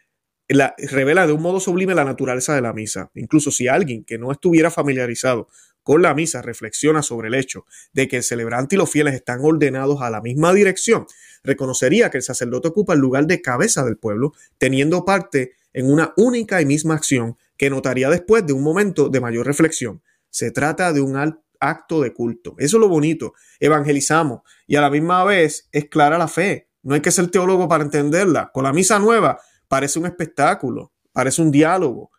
la, 0.48 0.74
revela 0.78 1.26
de 1.26 1.32
un 1.32 1.42
modo 1.42 1.60
sublime 1.60 1.94
la 1.94 2.04
naturaleza 2.04 2.54
de 2.54 2.60
la 2.60 2.72
misa. 2.72 3.10
Incluso 3.14 3.50
si 3.50 3.68
alguien 3.68 4.04
que 4.04 4.18
no 4.18 4.30
estuviera 4.30 4.70
familiarizado 4.70 5.48
con 5.88 6.02
la 6.02 6.12
misa 6.12 6.42
reflexiona 6.42 7.02
sobre 7.02 7.28
el 7.28 7.34
hecho 7.34 7.64
de 7.94 8.08
que 8.08 8.18
el 8.18 8.22
celebrante 8.22 8.74
y 8.74 8.78
los 8.78 8.90
fieles 8.90 9.14
están 9.14 9.40
ordenados 9.42 10.02
a 10.02 10.10
la 10.10 10.20
misma 10.20 10.52
dirección, 10.52 11.06
reconocería 11.42 12.10
que 12.10 12.18
el 12.18 12.22
sacerdote 12.22 12.68
ocupa 12.68 12.92
el 12.92 13.00
lugar 13.00 13.26
de 13.26 13.40
cabeza 13.40 13.86
del 13.86 13.96
pueblo, 13.96 14.34
teniendo 14.58 15.06
parte 15.06 15.54
en 15.72 15.90
una 15.90 16.12
única 16.18 16.60
y 16.60 16.66
misma 16.66 16.92
acción 16.92 17.38
que 17.56 17.70
notaría 17.70 18.10
después 18.10 18.46
de 18.46 18.52
un 18.52 18.62
momento 18.62 19.08
de 19.08 19.18
mayor 19.18 19.46
reflexión. 19.46 20.02
Se 20.28 20.50
trata 20.50 20.92
de 20.92 21.00
un 21.00 21.16
acto 21.58 22.02
de 22.02 22.12
culto. 22.12 22.54
Eso 22.58 22.76
es 22.76 22.80
lo 22.82 22.88
bonito. 22.90 23.32
Evangelizamos 23.58 24.42
y 24.66 24.76
a 24.76 24.82
la 24.82 24.90
misma 24.90 25.24
vez 25.24 25.70
es 25.72 25.86
clara 25.86 26.18
la 26.18 26.28
fe. 26.28 26.68
No 26.82 26.96
hay 26.96 27.00
que 27.00 27.10
ser 27.10 27.30
teólogo 27.30 27.66
para 27.66 27.82
entenderla. 27.82 28.50
Con 28.52 28.64
la 28.64 28.74
misa 28.74 28.98
nueva 28.98 29.40
parece 29.68 29.98
un 29.98 30.04
espectáculo, 30.04 30.92
parece 31.14 31.40
un 31.40 31.50
diálogo. 31.50 32.10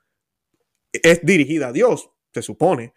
Es 0.91 1.23
dirigida 1.23 1.67
a 1.67 1.71
Dios, 1.71 2.10
se 2.34 2.41
supone, 2.41 2.95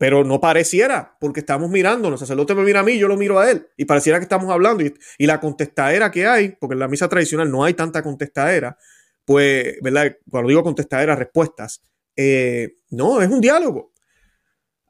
pero 0.00 0.24
no 0.24 0.40
pareciera, 0.40 1.14
porque 1.20 1.40
estamos 1.40 1.68
mirándonos. 1.68 2.22
El 2.22 2.26
sacerdote 2.26 2.54
me 2.54 2.62
mira 2.62 2.80
a 2.80 2.82
mí, 2.82 2.98
yo 2.98 3.06
lo 3.06 3.18
miro 3.18 3.38
a 3.38 3.50
él, 3.50 3.66
y 3.76 3.84
pareciera 3.84 4.18
que 4.18 4.22
estamos 4.22 4.50
hablando. 4.50 4.82
Y, 4.82 5.26
la 5.26 5.38
contestadera 5.38 6.10
que 6.10 6.26
hay, 6.26 6.56
porque 6.58 6.72
en 6.72 6.78
la 6.78 6.88
misa 6.88 7.06
tradicional 7.06 7.50
no 7.50 7.64
hay 7.64 7.74
tanta 7.74 8.02
contestadera, 8.02 8.78
pues, 9.26 9.74
¿verdad? 9.82 10.16
Cuando 10.30 10.48
digo 10.48 10.62
contestadera, 10.62 11.16
respuestas, 11.16 11.82
eh, 12.16 12.76
no, 12.88 13.20
es 13.20 13.28
un 13.28 13.42
diálogo. 13.42 13.92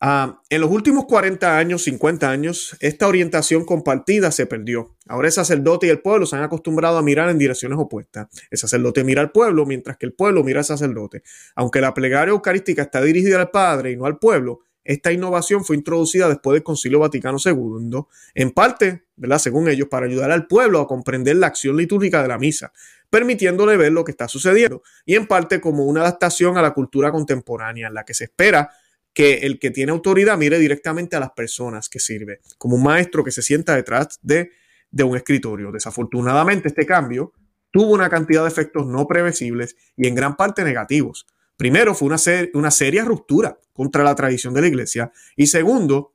Ah, 0.01 0.41
en 0.49 0.61
los 0.61 0.71
últimos 0.71 1.07
40 1.07 1.59
años, 1.59 1.83
50 1.83 2.31
años, 2.31 2.77
esta 2.79 3.09
orientación 3.09 3.65
compartida 3.65 4.31
se 4.31 4.47
perdió. 4.47 4.97
Ahora 5.09 5.27
el 5.27 5.33
sacerdote 5.33 5.89
y 5.89 5.91
el 5.91 6.03
pueblo 6.03 6.25
se 6.25 6.37
han 6.37 6.45
acostumbrado 6.45 6.99
a 6.99 7.03
mirar 7.03 7.31
en 7.31 7.39
direcciones 7.39 7.81
opuestas. 7.81 8.29
El 8.49 8.59
sacerdote 8.59 9.03
mira 9.03 9.23
al 9.23 9.33
pueblo, 9.33 9.67
mientras 9.67 9.97
que 9.97 10.07
el 10.07 10.13
pueblo 10.13 10.45
mira 10.45 10.61
al 10.61 10.65
sacerdote. 10.65 11.25
Aunque 11.57 11.81
la 11.81 11.93
plegaria 11.95 12.31
eucarística 12.31 12.83
está 12.83 13.03
dirigida 13.03 13.41
al 13.41 13.51
Padre 13.51 13.91
y 13.91 13.97
no 13.97 14.07
al 14.07 14.17
pueblo, 14.17 14.61
esta 14.85 15.13
innovación 15.13 15.65
fue 15.65 15.77
introducida 15.77 16.29
después 16.29 16.55
del 16.55 16.63
Concilio 16.63 17.01
Vaticano 17.01 17.39
II, 17.45 18.03
en 18.35 18.51
parte, 18.51 19.05
¿verdad? 19.17 19.39
según 19.39 19.69
ellos, 19.69 19.89
para 19.89 20.07
ayudar 20.07 20.31
al 20.31 20.47
pueblo 20.47 20.81
a 20.81 20.87
comprender 20.87 21.37
la 21.37 21.49
acción 21.49 21.77
litúrgica 21.77 22.23
de 22.23 22.29
la 22.29 22.39
misa, 22.39 22.73
permitiéndole 23.11 23.77
ver 23.77 23.93
lo 23.93 24.05
que 24.05 24.13
está 24.13 24.29
sucediendo, 24.29 24.83
y 25.05 25.17
en 25.17 25.27
parte 25.27 25.61
como 25.61 25.85
una 25.85 26.01
adaptación 26.01 26.57
a 26.57 26.63
la 26.63 26.73
cultura 26.73 27.13
contemporánea, 27.13 27.89
en 27.89 27.95
la 27.95 28.05
que 28.05 28.15
se 28.15 28.25
espera 28.25 28.71
que 29.13 29.39
el 29.39 29.59
que 29.59 29.71
tiene 29.71 29.93
autoridad 29.93 30.39
mire 30.39 30.59
directamente 30.59 31.17
a 31.17 31.21
las 31.21 31.33
personas 31.33 31.89
que 31.89 31.99
sirve, 31.99 32.41
como 32.59 32.77
un 32.77 32.83
maestro 32.83 33.25
que 33.25 33.33
se 33.33 33.43
sienta 33.43 33.75
detrás 33.75 34.19
de, 34.23 34.51
de 34.91 35.05
un 35.05 35.17
escritorio. 35.17 35.73
Desafortunadamente, 35.73 36.69
este 36.69 36.87
cambio 36.87 37.33
tuvo 37.71 37.93
una 37.93 38.09
cantidad 38.09 38.43
de 38.43 38.49
efectos 38.49 38.87
no 38.87 39.07
previsibles 39.07 39.77
y 39.97 40.07
en 40.07 40.15
gran 40.15 40.37
parte 40.37 40.65
negativos. 40.65 41.27
Primero, 41.61 41.95
fue 41.95 42.09
una, 42.09 42.17
una 42.55 42.71
seria 42.71 43.05
ruptura 43.05 43.61
contra 43.75 44.03
la 44.03 44.15
tradición 44.15 44.55
de 44.55 44.63
la 44.63 44.69
iglesia. 44.69 45.13
Y 45.37 45.49
segundo, 45.49 46.15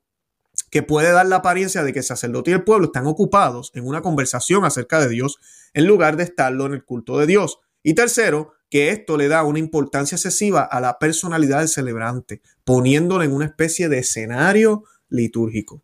que 0.72 0.82
puede 0.82 1.12
dar 1.12 1.28
la 1.28 1.36
apariencia 1.36 1.84
de 1.84 1.94
que 1.94 2.00
el 2.00 2.06
sacerdote 2.06 2.50
y 2.50 2.56
el 2.56 2.64
pueblo 2.64 2.88
están 2.88 3.06
ocupados 3.06 3.70
en 3.76 3.86
una 3.86 4.02
conversación 4.02 4.66
acerca 4.66 5.00
de 5.00 5.08
Dios 5.08 5.38
en 5.76 5.86
lugar 5.86 6.18
de 6.18 6.24
estarlo 6.24 6.66
en 6.66 6.74
el 6.74 6.84
culto 6.84 7.20
de 7.20 7.28
Dios. 7.28 7.60
Y 7.84 7.94
tercero, 7.94 8.54
que 8.72 8.90
esto 8.90 9.18
le 9.18 9.28
da 9.28 9.44
una 9.44 9.60
importancia 9.60 10.16
excesiva 10.16 10.64
a 10.64 10.82
la 10.82 10.98
personalidad 10.98 11.60
del 11.60 11.70
celebrante, 11.70 12.42
poniéndolo 12.64 13.24
en 13.24 13.32
una 13.32 13.46
especie 13.46 13.88
de 13.88 14.00
escenario 14.00 14.86
litúrgico. 15.10 15.84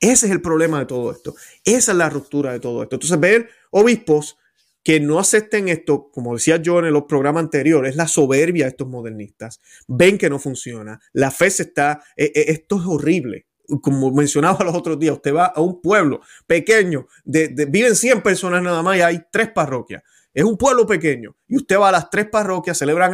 Ese 0.00 0.24
es 0.24 0.32
el 0.32 0.40
problema 0.40 0.78
de 0.78 0.86
todo 0.86 1.12
esto. 1.12 1.34
Esa 1.66 1.92
es 1.92 1.98
la 1.98 2.08
ruptura 2.08 2.52
de 2.52 2.60
todo 2.60 2.82
esto. 2.82 2.96
Entonces, 2.96 3.20
ver 3.20 3.50
obispos 3.72 4.38
que 4.84 5.00
no 5.00 5.18
acepten 5.18 5.68
esto, 5.68 6.10
como 6.10 6.34
decía 6.34 6.56
yo 6.56 6.80
en 6.80 6.92
los 6.92 7.04
programas 7.04 7.44
anteriores, 7.44 7.90
es 7.90 7.96
la 7.96 8.08
soberbia 8.08 8.64
de 8.64 8.70
estos 8.70 8.88
modernistas. 8.88 9.60
Ven 9.86 10.18
que 10.18 10.28
no 10.28 10.38
funciona. 10.38 11.00
La 11.12 11.30
fe 11.30 11.50
se 11.50 11.64
está, 11.64 12.02
eh, 12.16 12.32
eh, 12.34 12.44
esto 12.48 12.76
es 12.76 12.86
horrible. 12.86 13.46
Como 13.80 14.10
mencionaba 14.10 14.64
los 14.64 14.74
otros 14.74 14.98
días, 14.98 15.14
usted 15.14 15.34
va 15.34 15.46
a 15.46 15.60
un 15.60 15.80
pueblo 15.80 16.20
pequeño, 16.46 17.06
de, 17.24 17.48
viven 17.68 17.94
100 17.94 18.22
personas 18.22 18.62
nada 18.62 18.82
más 18.82 18.96
y 18.96 19.02
hay 19.02 19.20
tres 19.30 19.50
parroquias. 19.50 20.02
Es 20.34 20.44
un 20.44 20.56
pueblo 20.56 20.86
pequeño 20.86 21.36
y 21.46 21.56
usted 21.56 21.78
va 21.78 21.90
a 21.90 21.92
las 21.92 22.10
tres 22.10 22.26
parroquias, 22.26 22.78
celebran, 22.78 23.12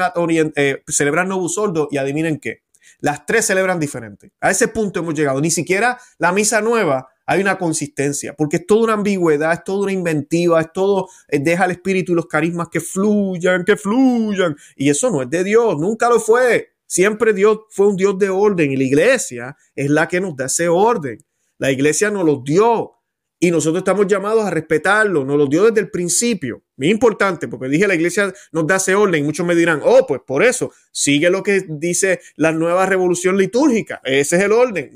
eh, 0.56 0.82
celebran 0.86 1.30
Sordo 1.48 1.88
y 1.90 1.98
adivinen 1.98 2.38
qué. 2.38 2.62
Las 3.00 3.26
tres 3.26 3.46
celebran 3.46 3.78
diferente. 3.78 4.32
A 4.40 4.50
ese 4.50 4.68
punto 4.68 5.00
hemos 5.00 5.14
llegado. 5.14 5.40
Ni 5.40 5.50
siquiera 5.50 5.98
la 6.18 6.32
misa 6.32 6.60
nueva 6.60 7.08
hay 7.30 7.42
una 7.42 7.58
consistencia, 7.58 8.32
porque 8.32 8.56
es 8.56 8.66
toda 8.66 8.84
una 8.84 8.92
ambigüedad, 8.94 9.52
es 9.52 9.62
toda 9.62 9.82
una 9.82 9.92
inventiva, 9.92 10.62
es 10.62 10.72
todo, 10.72 11.10
eh, 11.28 11.38
deja 11.38 11.66
el 11.66 11.72
espíritu 11.72 12.12
y 12.12 12.14
los 12.14 12.24
carismas 12.24 12.68
que 12.70 12.80
fluyan, 12.80 13.66
que 13.66 13.76
fluyan. 13.76 14.56
Y 14.76 14.88
eso 14.88 15.10
no 15.10 15.20
es 15.20 15.28
de 15.28 15.44
Dios, 15.44 15.76
nunca 15.78 16.08
lo 16.08 16.20
fue. 16.20 16.70
Siempre 16.86 17.34
Dios 17.34 17.58
fue 17.68 17.88
un 17.88 17.96
Dios 17.96 18.18
de 18.18 18.30
orden 18.30 18.72
y 18.72 18.78
la 18.78 18.84
iglesia 18.84 19.56
es 19.74 19.90
la 19.90 20.08
que 20.08 20.22
nos 20.22 20.36
da 20.36 20.46
ese 20.46 20.70
orden. 20.70 21.22
La 21.58 21.70
iglesia 21.70 22.10
nos 22.10 22.24
lo 22.24 22.42
dio 22.42 22.92
y 23.38 23.50
nosotros 23.50 23.82
estamos 23.82 24.06
llamados 24.06 24.46
a 24.46 24.50
respetarlo, 24.50 25.22
nos 25.22 25.36
lo 25.36 25.46
dio 25.46 25.64
desde 25.64 25.80
el 25.80 25.90
principio. 25.90 26.62
Muy 26.78 26.88
importante, 26.88 27.46
porque 27.46 27.68
dije 27.68 27.86
la 27.86 27.94
iglesia 27.94 28.32
nos 28.52 28.66
da 28.66 28.76
ese 28.76 28.94
orden. 28.94 29.22
Muchos 29.22 29.44
me 29.44 29.54
dirán, 29.54 29.82
oh, 29.84 30.06
pues 30.06 30.22
por 30.26 30.42
eso, 30.42 30.72
sigue 30.92 31.28
lo 31.28 31.42
que 31.42 31.62
dice 31.68 32.20
la 32.36 32.52
nueva 32.52 32.86
revolución 32.86 33.36
litúrgica. 33.36 34.00
Ese 34.02 34.36
es 34.36 34.42
el 34.44 34.52
orden. 34.52 34.92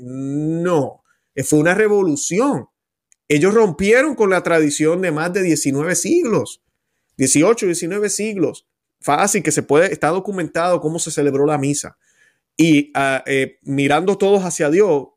No, 0.63 1.02
fue 1.43 1.59
una 1.59 1.73
revolución. 1.73 2.67
Ellos 3.27 3.53
rompieron 3.53 4.15
con 4.15 4.29
la 4.29 4.43
tradición 4.43 5.01
de 5.01 5.11
más 5.11 5.33
de 5.33 5.41
19 5.41 5.95
siglos, 5.95 6.61
18, 7.17 7.65
19 7.65 8.09
siglos. 8.09 8.67
Fácil 8.99 9.41
que 9.41 9.51
se 9.51 9.63
puede, 9.63 9.91
está 9.91 10.09
documentado 10.09 10.79
cómo 10.79 10.99
se 10.99 11.11
celebró 11.11 11.45
la 11.45 11.57
misa. 11.57 11.97
Y 12.55 12.91
ah, 12.93 13.23
eh, 13.25 13.57
mirando 13.63 14.17
todos 14.17 14.43
hacia 14.43 14.69
Dios, 14.69 15.07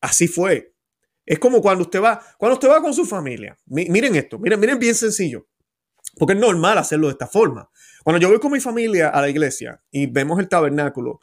así 0.00 0.28
fue. 0.28 0.74
Es 1.26 1.38
como 1.38 1.60
cuando 1.60 1.84
usted 1.84 2.00
va, 2.02 2.20
cuando 2.38 2.54
usted 2.54 2.68
va 2.68 2.80
con 2.80 2.94
su 2.94 3.04
familia. 3.04 3.56
miren 3.66 4.16
esto, 4.16 4.38
miren, 4.38 4.58
miren 4.58 4.78
bien 4.78 4.94
sencillo. 4.94 5.46
Porque 6.18 6.34
es 6.34 6.40
normal 6.40 6.78
hacerlo 6.78 7.06
de 7.06 7.12
esta 7.12 7.26
forma. 7.26 7.70
Cuando 8.02 8.20
yo 8.20 8.28
voy 8.28 8.38
con 8.38 8.52
mi 8.52 8.60
familia 8.60 9.08
a 9.08 9.20
la 9.20 9.28
iglesia 9.28 9.82
y 9.90 10.06
vemos 10.06 10.38
el 10.40 10.48
tabernáculo 10.48 11.20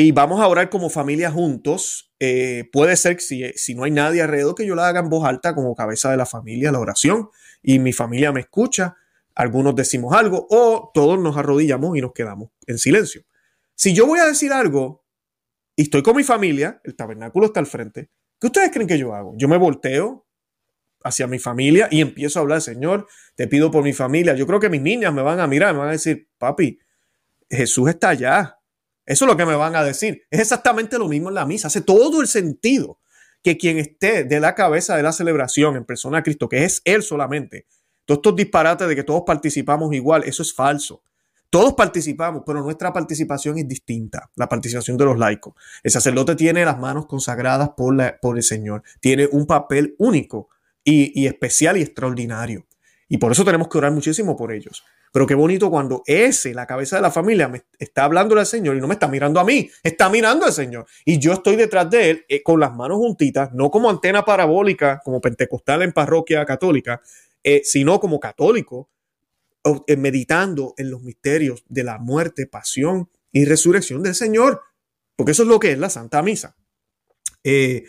y 0.00 0.12
vamos 0.12 0.40
a 0.40 0.48
orar 0.48 0.70
como 0.70 0.90
familia 0.90 1.30
juntos, 1.30 2.12
eh, 2.20 2.68
puede 2.72 2.96
ser 2.96 3.16
que 3.16 3.22
si, 3.22 3.52
si 3.54 3.74
no 3.74 3.84
hay 3.84 3.90
nadie 3.90 4.22
alrededor 4.22 4.54
que 4.54 4.66
yo 4.66 4.74
la 4.74 4.88
haga 4.88 5.00
en 5.00 5.08
voz 5.08 5.26
alta 5.26 5.54
como 5.54 5.74
cabeza 5.74 6.10
de 6.10 6.16
la 6.16 6.26
familia, 6.26 6.72
la 6.72 6.80
oración, 6.80 7.28
y 7.62 7.78
mi 7.78 7.92
familia 7.92 8.32
me 8.32 8.40
escucha, 8.40 8.96
algunos 9.34 9.74
decimos 9.74 10.14
algo 10.14 10.46
o 10.50 10.90
todos 10.94 11.18
nos 11.18 11.36
arrodillamos 11.36 11.96
y 11.96 12.00
nos 12.00 12.12
quedamos 12.12 12.50
en 12.66 12.78
silencio. 12.78 13.22
Si 13.74 13.94
yo 13.94 14.06
voy 14.06 14.18
a 14.18 14.26
decir 14.26 14.52
algo 14.52 15.04
y 15.76 15.82
estoy 15.82 16.02
con 16.02 16.16
mi 16.16 16.24
familia, 16.24 16.80
el 16.84 16.94
tabernáculo 16.94 17.46
está 17.46 17.60
al 17.60 17.66
frente, 17.66 18.10
¿Qué 18.40 18.46
ustedes 18.46 18.70
creen 18.72 18.88
que 18.88 18.98
yo 18.98 19.14
hago? 19.14 19.34
Yo 19.36 19.48
me 19.48 19.58
volteo 19.58 20.26
hacia 21.04 21.26
mi 21.26 21.38
familia 21.38 21.88
y 21.90 22.00
empiezo 22.00 22.38
a 22.38 22.42
hablar, 22.42 22.62
Señor, 22.62 23.06
te 23.34 23.46
pido 23.46 23.70
por 23.70 23.84
mi 23.84 23.92
familia. 23.92 24.34
Yo 24.34 24.46
creo 24.46 24.58
que 24.58 24.70
mis 24.70 24.80
niñas 24.80 25.12
me 25.12 25.20
van 25.20 25.40
a 25.40 25.46
mirar, 25.46 25.74
me 25.74 25.80
van 25.80 25.88
a 25.90 25.92
decir, 25.92 26.28
papi, 26.38 26.78
Jesús 27.50 27.90
está 27.90 28.10
allá. 28.10 28.58
Eso 29.06 29.24
es 29.24 29.30
lo 29.30 29.36
que 29.36 29.46
me 29.46 29.56
van 29.56 29.76
a 29.76 29.84
decir. 29.84 30.22
Es 30.30 30.40
exactamente 30.40 30.98
lo 30.98 31.08
mismo 31.08 31.28
en 31.28 31.34
la 31.34 31.46
misa. 31.46 31.68
Hace 31.68 31.80
todo 31.80 32.20
el 32.20 32.28
sentido 32.28 32.98
que 33.42 33.56
quien 33.56 33.78
esté 33.78 34.24
de 34.24 34.40
la 34.40 34.54
cabeza 34.54 34.96
de 34.96 35.02
la 35.02 35.12
celebración 35.12 35.76
en 35.76 35.84
persona 35.84 36.18
a 36.18 36.22
Cristo, 36.22 36.48
que 36.48 36.64
es 36.64 36.82
Él 36.84 37.02
solamente, 37.02 37.66
todos 38.04 38.18
estos 38.18 38.36
disparates 38.36 38.88
de 38.88 38.96
que 38.96 39.04
todos 39.04 39.22
participamos 39.26 39.94
igual, 39.94 40.24
eso 40.24 40.42
es 40.42 40.54
falso. 40.54 41.02
Todos 41.50 41.74
participamos, 41.74 42.44
pero 42.46 42.62
nuestra 42.62 42.92
participación 42.92 43.58
es 43.58 43.66
distinta, 43.66 44.30
la 44.36 44.48
participación 44.48 44.96
de 44.96 45.04
los 45.04 45.18
laicos. 45.18 45.54
El 45.82 45.90
sacerdote 45.90 46.36
tiene 46.36 46.64
las 46.64 46.78
manos 46.78 47.06
consagradas 47.06 47.70
por, 47.76 47.96
por 48.20 48.36
el 48.36 48.44
Señor, 48.44 48.84
tiene 49.00 49.28
un 49.32 49.46
papel 49.46 49.96
único 49.98 50.48
y, 50.84 51.26
especial 51.26 51.76
y 51.76 51.82
extraordinario. 51.82 52.66
Y 53.12 53.18
por 53.18 53.32
eso 53.32 53.44
tenemos 53.44 53.68
que 53.68 53.76
orar 53.76 53.90
muchísimo 53.90 54.36
por 54.36 54.52
ellos. 54.52 54.84
Pero 55.12 55.26
qué 55.26 55.34
bonito 55.34 55.68
cuando 55.68 56.02
ese, 56.06 56.54
la 56.54 56.64
cabeza 56.64 56.94
de 56.96 57.02
la 57.02 57.10
familia, 57.10 57.50
está 57.76 58.04
hablando 58.04 58.38
al 58.38 58.46
Señor 58.46 58.76
y 58.76 58.80
no 58.80 58.86
me 58.86 58.94
está 58.94 59.08
mirando 59.08 59.40
a 59.40 59.44
mí, 59.44 59.68
está 59.82 60.08
mirando 60.08 60.46
al 60.46 60.52
Señor. 60.52 60.86
Y 61.04 61.18
yo 61.18 61.32
estoy 61.32 61.56
detrás 61.56 61.90
de 61.90 62.10
él 62.10 62.24
eh, 62.28 62.42
con 62.42 62.60
las 62.60 62.72
manos 62.72 62.98
juntitas, 62.98 63.52
no 63.52 63.68
como 63.68 63.90
antena 63.90 64.24
parabólica, 64.24 65.02
como 65.04 65.20
pentecostal 65.20 65.82
en 65.82 65.92
parroquia 65.92 66.46
católica, 66.46 67.02
eh, 67.42 67.62
sino 67.64 67.98
como 67.98 68.20
católico, 68.20 68.88
eh, 69.86 69.96
meditando 69.96 70.74
en 70.76 70.90
los 70.90 71.02
misterios 71.02 71.64
de 71.68 71.82
la 71.82 71.98
muerte, 71.98 72.46
pasión 72.46 73.10
y 73.32 73.44
resurrección 73.44 74.04
del 74.04 74.14
Señor, 74.14 74.62
porque 75.16 75.32
eso 75.32 75.42
es 75.42 75.48
lo 75.48 75.58
que 75.58 75.72
es 75.72 75.78
la 75.78 75.90
Santa 75.90 76.22
Misa. 76.22 76.56
Eh, 77.42 77.84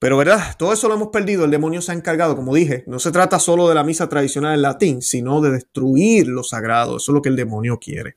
pero 0.00 0.16
verdad, 0.16 0.56
todo 0.58 0.72
eso 0.72 0.88
lo 0.88 0.94
hemos 0.94 1.08
perdido, 1.08 1.44
el 1.44 1.50
demonio 1.50 1.82
se 1.82 1.92
ha 1.92 1.94
encargado, 1.94 2.34
como 2.34 2.54
dije, 2.54 2.84
no 2.86 2.98
se 2.98 3.12
trata 3.12 3.38
solo 3.38 3.68
de 3.68 3.74
la 3.74 3.84
misa 3.84 4.08
tradicional 4.08 4.54
en 4.54 4.62
latín, 4.62 5.02
sino 5.02 5.42
de 5.42 5.50
destruir 5.50 6.26
lo 6.26 6.42
sagrado, 6.42 6.96
eso 6.96 7.12
es 7.12 7.14
lo 7.14 7.20
que 7.20 7.28
el 7.28 7.36
demonio 7.36 7.78
quiere. 7.78 8.16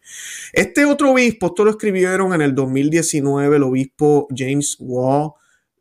Este 0.54 0.86
otro 0.86 1.12
obispo, 1.12 1.48
esto 1.48 1.66
lo 1.66 1.72
escribieron 1.72 2.34
en 2.34 2.42
el 2.42 2.56
2019, 2.56 3.58
el 3.58 3.64
obispo 3.64 4.30
James 4.34 4.78
Wall, 4.80 5.34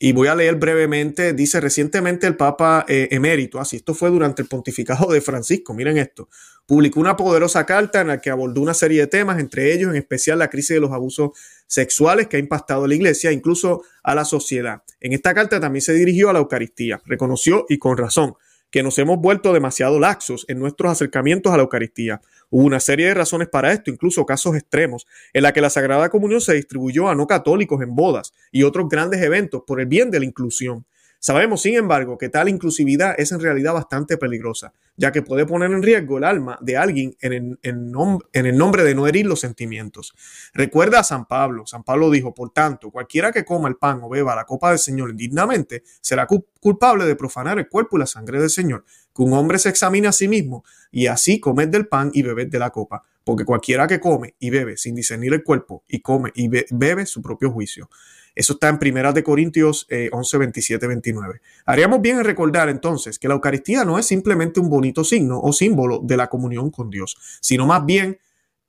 y 0.04 0.10
voy 0.10 0.26
a 0.26 0.34
leer 0.34 0.56
brevemente, 0.56 1.32
dice 1.32 1.60
recientemente 1.60 2.26
el 2.26 2.36
Papa 2.36 2.84
eh, 2.88 3.06
emérito, 3.12 3.60
así 3.60 3.76
esto 3.76 3.94
fue 3.94 4.10
durante 4.10 4.42
el 4.42 4.48
pontificado 4.48 5.12
de 5.12 5.20
Francisco, 5.20 5.74
miren 5.74 5.96
esto, 5.96 6.28
publicó 6.66 6.98
una 6.98 7.16
poderosa 7.16 7.64
carta 7.66 8.00
en 8.00 8.08
la 8.08 8.20
que 8.20 8.28
abordó 8.28 8.62
una 8.62 8.74
serie 8.74 9.02
de 9.02 9.06
temas, 9.06 9.38
entre 9.38 9.72
ellos 9.72 9.90
en 9.90 9.96
especial 9.96 10.40
la 10.40 10.50
crisis 10.50 10.70
de 10.74 10.80
los 10.80 10.90
abusos 10.90 11.30
sexuales 11.68 12.26
que 12.26 12.36
ha 12.36 12.40
impactado 12.40 12.82
a 12.82 12.88
la 12.88 12.96
iglesia, 12.96 13.30
incluso 13.30 13.84
a 14.02 14.16
la 14.16 14.24
sociedad. 14.24 14.82
En 14.98 15.12
esta 15.12 15.34
carta 15.34 15.60
también 15.60 15.82
se 15.82 15.92
dirigió 15.92 16.30
a 16.30 16.32
la 16.32 16.40
Eucaristía, 16.40 17.00
reconoció 17.06 17.64
y 17.68 17.78
con 17.78 17.96
razón 17.96 18.34
que 18.72 18.82
nos 18.82 18.98
hemos 18.98 19.18
vuelto 19.18 19.52
demasiado 19.52 20.00
laxos 20.00 20.46
en 20.48 20.58
nuestros 20.58 20.90
acercamientos 20.90 21.52
a 21.52 21.56
la 21.56 21.62
Eucaristía. 21.62 22.22
Hubo 22.48 22.64
una 22.64 22.80
serie 22.80 23.06
de 23.06 23.14
razones 23.14 23.48
para 23.48 23.70
esto, 23.70 23.90
incluso 23.90 24.24
casos 24.24 24.56
extremos, 24.56 25.06
en 25.34 25.42
la 25.42 25.52
que 25.52 25.60
la 25.60 25.68
Sagrada 25.68 26.08
Comunión 26.08 26.40
se 26.40 26.54
distribuyó 26.54 27.08
a 27.08 27.14
no 27.14 27.26
católicos 27.26 27.82
en 27.82 27.94
bodas 27.94 28.32
y 28.50 28.62
otros 28.62 28.88
grandes 28.88 29.20
eventos 29.20 29.62
por 29.66 29.78
el 29.78 29.86
bien 29.86 30.10
de 30.10 30.20
la 30.20 30.24
inclusión. 30.24 30.86
Sabemos, 31.24 31.62
sin 31.62 31.76
embargo, 31.76 32.18
que 32.18 32.28
tal 32.28 32.48
inclusividad 32.48 33.14
es 33.16 33.30
en 33.30 33.38
realidad 33.38 33.74
bastante 33.74 34.16
peligrosa, 34.16 34.72
ya 34.96 35.12
que 35.12 35.22
puede 35.22 35.46
poner 35.46 35.70
en 35.70 35.80
riesgo 35.80 36.18
el 36.18 36.24
alma 36.24 36.58
de 36.60 36.76
alguien 36.76 37.16
en 37.20 37.60
el, 37.62 37.92
nombre 37.92 38.82
de 38.82 38.94
no 38.96 39.06
herir 39.06 39.26
los 39.26 39.38
sentimientos. 39.38 40.14
Recuerda 40.52 40.98
a 40.98 41.04
San 41.04 41.26
Pablo. 41.26 41.64
San 41.64 41.84
Pablo 41.84 42.10
dijo, 42.10 42.34
por 42.34 42.50
tanto, 42.50 42.90
cualquiera 42.90 43.30
que 43.30 43.44
coma 43.44 43.68
el 43.68 43.76
pan 43.76 44.00
o 44.02 44.08
beba 44.08 44.34
la 44.34 44.46
copa 44.46 44.70
del 44.70 44.80
Señor 44.80 45.10
indignamente 45.10 45.84
será 46.00 46.26
culpable 46.26 47.04
de 47.04 47.14
profanar 47.14 47.56
el 47.60 47.68
cuerpo 47.68 47.96
y 47.96 48.00
la 48.00 48.06
sangre 48.06 48.40
del 48.40 48.50
Señor. 48.50 48.84
Que 49.14 49.22
un 49.22 49.32
hombre 49.32 49.58
se 49.58 49.68
examine 49.68 50.08
a 50.08 50.12
sí 50.12 50.28
mismo 50.28 50.64
y 50.90 51.06
así 51.06 51.40
comed 51.40 51.68
del 51.68 51.86
pan 51.86 52.10
y 52.12 52.22
bebed 52.22 52.48
de 52.48 52.58
la 52.58 52.70
copa, 52.70 53.04
porque 53.24 53.44
cualquiera 53.44 53.86
que 53.86 54.00
come 54.00 54.34
y 54.38 54.50
bebe 54.50 54.76
sin 54.76 54.94
discernir 54.94 55.32
el 55.34 55.42
cuerpo 55.42 55.84
y 55.88 56.00
come 56.00 56.30
y 56.34 56.48
bebe 56.48 57.06
su 57.06 57.22
propio 57.22 57.50
juicio. 57.50 57.88
Eso 58.34 58.54
está 58.54 58.68
en 58.68 58.78
Primera 58.78 59.12
de 59.12 59.22
Corintios 59.22 59.86
11, 60.10 60.38
27, 60.38 60.86
29. 60.86 61.40
Haríamos 61.66 62.00
bien 62.00 62.18
en 62.18 62.24
recordar 62.24 62.68
entonces 62.68 63.18
que 63.18 63.28
la 63.28 63.34
Eucaristía 63.34 63.84
no 63.84 63.98
es 63.98 64.06
simplemente 64.06 64.58
un 64.58 64.70
bonito 64.70 65.04
signo 65.04 65.40
o 65.40 65.52
símbolo 65.52 66.00
de 66.02 66.16
la 66.16 66.28
comunión 66.28 66.70
con 66.70 66.88
Dios, 66.88 67.16
sino 67.40 67.66
más 67.66 67.84
bien 67.84 68.18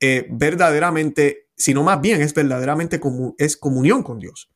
eh, 0.02 0.28
verdaderamente, 0.30 1.48
sino 1.56 1.84
más 1.84 2.02
bien 2.02 2.22
es 2.22 2.34
verdaderamente 2.34 3.00
es 3.38 3.56
comunión 3.56 4.04
con 4.04 4.20
Dios. 4.20 4.53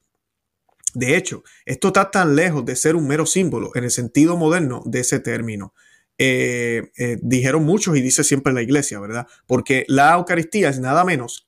De 0.94 1.16
hecho, 1.16 1.44
esto 1.66 1.90
está 1.90 2.12
tan 2.12 2.36
lejos 2.36 2.66
de 2.66 2.76
ser 2.76 2.96
un 2.96 3.08
mero 3.08 3.26
símbolo 3.26 3.72
en 3.76 3.84
el 3.84 3.92
sentido 3.92 4.38
moderno 4.38 4.82
de 4.86 5.02
ese 5.02 5.20
término. 5.20 5.74
Eh, 6.18 6.92
eh, 6.98 7.18
dijeron 7.22 7.64
muchos 7.64 7.96
y 7.96 8.02
dice 8.02 8.24
siempre 8.24 8.54
la 8.54 8.62
iglesia, 8.62 9.00
¿verdad? 9.00 9.28
Porque 9.46 9.86
la 9.88 10.16
Eucaristía 10.16 10.70
es 10.70 10.80
nada 10.80 11.04
menos 11.06 11.48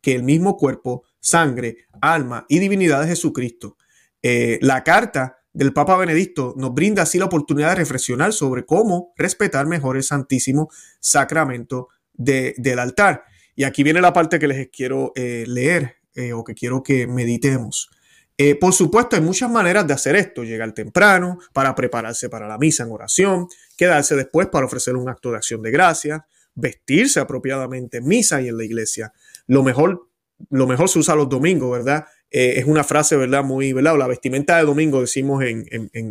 que 0.00 0.14
el 0.14 0.22
mismo 0.22 0.56
cuerpo 0.56 1.04
sangre, 1.18 1.78
alma 2.00 2.46
y 2.48 2.60
divinidad 2.60 3.00
de 3.02 3.08
Jesucristo. 3.08 3.76
Eh, 4.22 4.58
la 4.62 4.84
carta 4.84 5.38
del 5.52 5.72
Papa 5.72 5.96
Benedicto 5.96 6.54
nos 6.56 6.72
brinda 6.72 7.02
así 7.02 7.18
la 7.18 7.24
oportunidad 7.24 7.70
de 7.70 7.76
reflexionar 7.76 8.32
sobre 8.32 8.64
cómo 8.64 9.12
respetar 9.16 9.66
mejor 9.66 9.96
el 9.96 10.04
santísimo 10.04 10.70
sacramento 11.00 11.88
del 12.12 12.78
altar. 12.78 13.24
Y 13.56 13.64
aquí 13.64 13.82
viene 13.82 14.00
la 14.00 14.12
parte 14.12 14.38
que 14.38 14.48
les 14.48 14.68
quiero 14.68 15.12
leer 15.16 15.96
o 16.34 16.44
que 16.44 16.54
quiero 16.54 16.82
que 16.82 17.06
meditemos. 17.06 17.90
Eh, 18.38 18.54
por 18.54 18.74
supuesto, 18.74 19.16
hay 19.16 19.22
muchas 19.22 19.50
maneras 19.50 19.86
de 19.86 19.94
hacer 19.94 20.14
esto. 20.14 20.44
Llegar 20.44 20.72
temprano 20.72 21.38
para 21.52 21.74
prepararse 21.74 22.28
para 22.28 22.46
la 22.46 22.58
misa 22.58 22.84
en 22.84 22.92
oración, 22.92 23.48
quedarse 23.76 24.14
después 24.14 24.48
para 24.48 24.66
ofrecer 24.66 24.96
un 24.96 25.08
acto 25.08 25.30
de 25.30 25.38
acción 25.38 25.62
de 25.62 25.70
gracia, 25.70 26.26
vestirse 26.54 27.20
apropiadamente 27.20 27.98
en 27.98 28.06
misa 28.06 28.42
y 28.42 28.48
en 28.48 28.58
la 28.58 28.64
iglesia. 28.64 29.12
Lo 29.46 29.62
mejor, 29.62 30.08
lo 30.50 30.66
mejor 30.66 30.88
se 30.88 30.98
usa 30.98 31.14
los 31.14 31.28
domingos, 31.28 31.70
¿verdad? 31.70 32.06
Eh, 32.30 32.54
es 32.58 32.66
una 32.66 32.84
frase, 32.84 33.16
¿verdad? 33.16 33.42
Muy, 33.42 33.72
¿verdad? 33.72 33.96
la 33.96 34.06
vestimenta 34.06 34.58
de 34.58 34.64
domingo 34.64 35.00
decimos 35.00 35.42
en, 35.42 35.66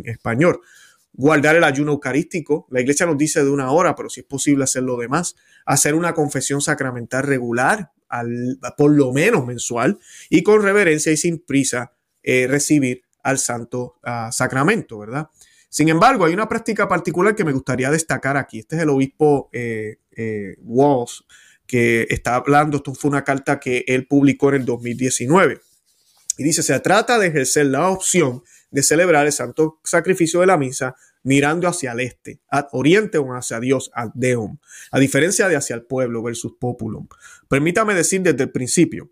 español. 0.06 0.62
Guardar 1.14 1.56
el 1.56 1.64
ayuno 1.64 1.94
eucarístico. 1.94 2.68
La 2.72 2.82
iglesia 2.82 3.06
nos 3.06 3.18
dice 3.18 3.44
de 3.44 3.50
una 3.50 3.72
hora, 3.72 3.96
pero 3.96 4.10
si 4.10 4.22
es 4.22 4.26
posible 4.26 4.64
hacer 4.64 4.84
lo 4.84 4.98
demás. 4.98 5.36
Hacer 5.66 5.94
una 5.94 6.14
confesión 6.14 6.60
sacramental 6.60 7.24
regular, 7.24 7.92
al, 8.10 8.60
por 8.78 8.92
lo 8.92 9.14
menos 9.14 9.46
mensual, 9.46 10.00
y 10.30 10.44
con 10.44 10.62
reverencia 10.62 11.12
y 11.12 11.18
sin 11.18 11.40
prisa 11.40 11.94
eh, 12.26 12.48
recibir 12.48 13.04
al 13.24 13.38
santo 13.38 14.00
ah, 14.04 14.32
sacramento, 14.32 14.98
¿verdad? 14.98 15.30
Sin 15.70 15.90
embargo, 15.90 16.26
hay 16.26 16.34
una 16.34 16.50
práctica 16.50 16.88
particular 16.88 17.36
que 17.36 17.44
me 17.44 17.52
gustaría 17.52 17.92
destacar 17.92 18.36
aquí. 18.36 18.60
Este 18.60 18.78
es 18.78 18.82
el 18.82 18.90
obispo 18.90 19.50
eh, 19.54 19.98
eh, 20.16 20.56
Walls 20.64 21.24
que 21.68 22.08
está 22.10 22.36
hablando. 22.36 22.78
Esto 22.78 22.96
fue 22.96 23.10
una 23.10 23.24
carta 23.24 23.60
que 23.60 23.84
él 23.88 24.08
publicó 24.08 24.50
en 24.50 24.56
el 24.56 24.66
2019. 24.66 25.60
Y 26.38 26.44
dice, 26.44 26.64
se 26.64 26.80
trata 26.80 27.20
de 27.20 27.28
ejercer 27.28 27.68
la 27.68 27.90
opción 27.90 28.42
de 28.72 28.84
celebrar 28.84 29.26
el 29.26 29.32
santo 29.32 29.80
sacrificio 29.84 30.40
de 30.40 30.48
la 30.48 30.58
misa 30.58 30.96
mirando 31.24 31.68
hacia 31.68 31.92
el 31.92 32.00
este, 32.00 32.40
ad 32.50 32.68
oriente 32.72 33.18
o 33.18 33.34
hacia 33.34 33.60
Dios, 33.60 33.92
ad 33.94 34.12
Deum, 34.14 34.58
a 34.92 35.00
diferencia 35.00 35.48
de 35.48 35.56
hacia 35.56 35.76
el 35.76 35.84
pueblo 35.84 36.24
versus 36.24 36.54
populum. 36.60 37.08
Permítame 37.50 37.96
decir 37.96 38.22
desde 38.22 38.44
el 38.44 38.52
principio, 38.52 39.12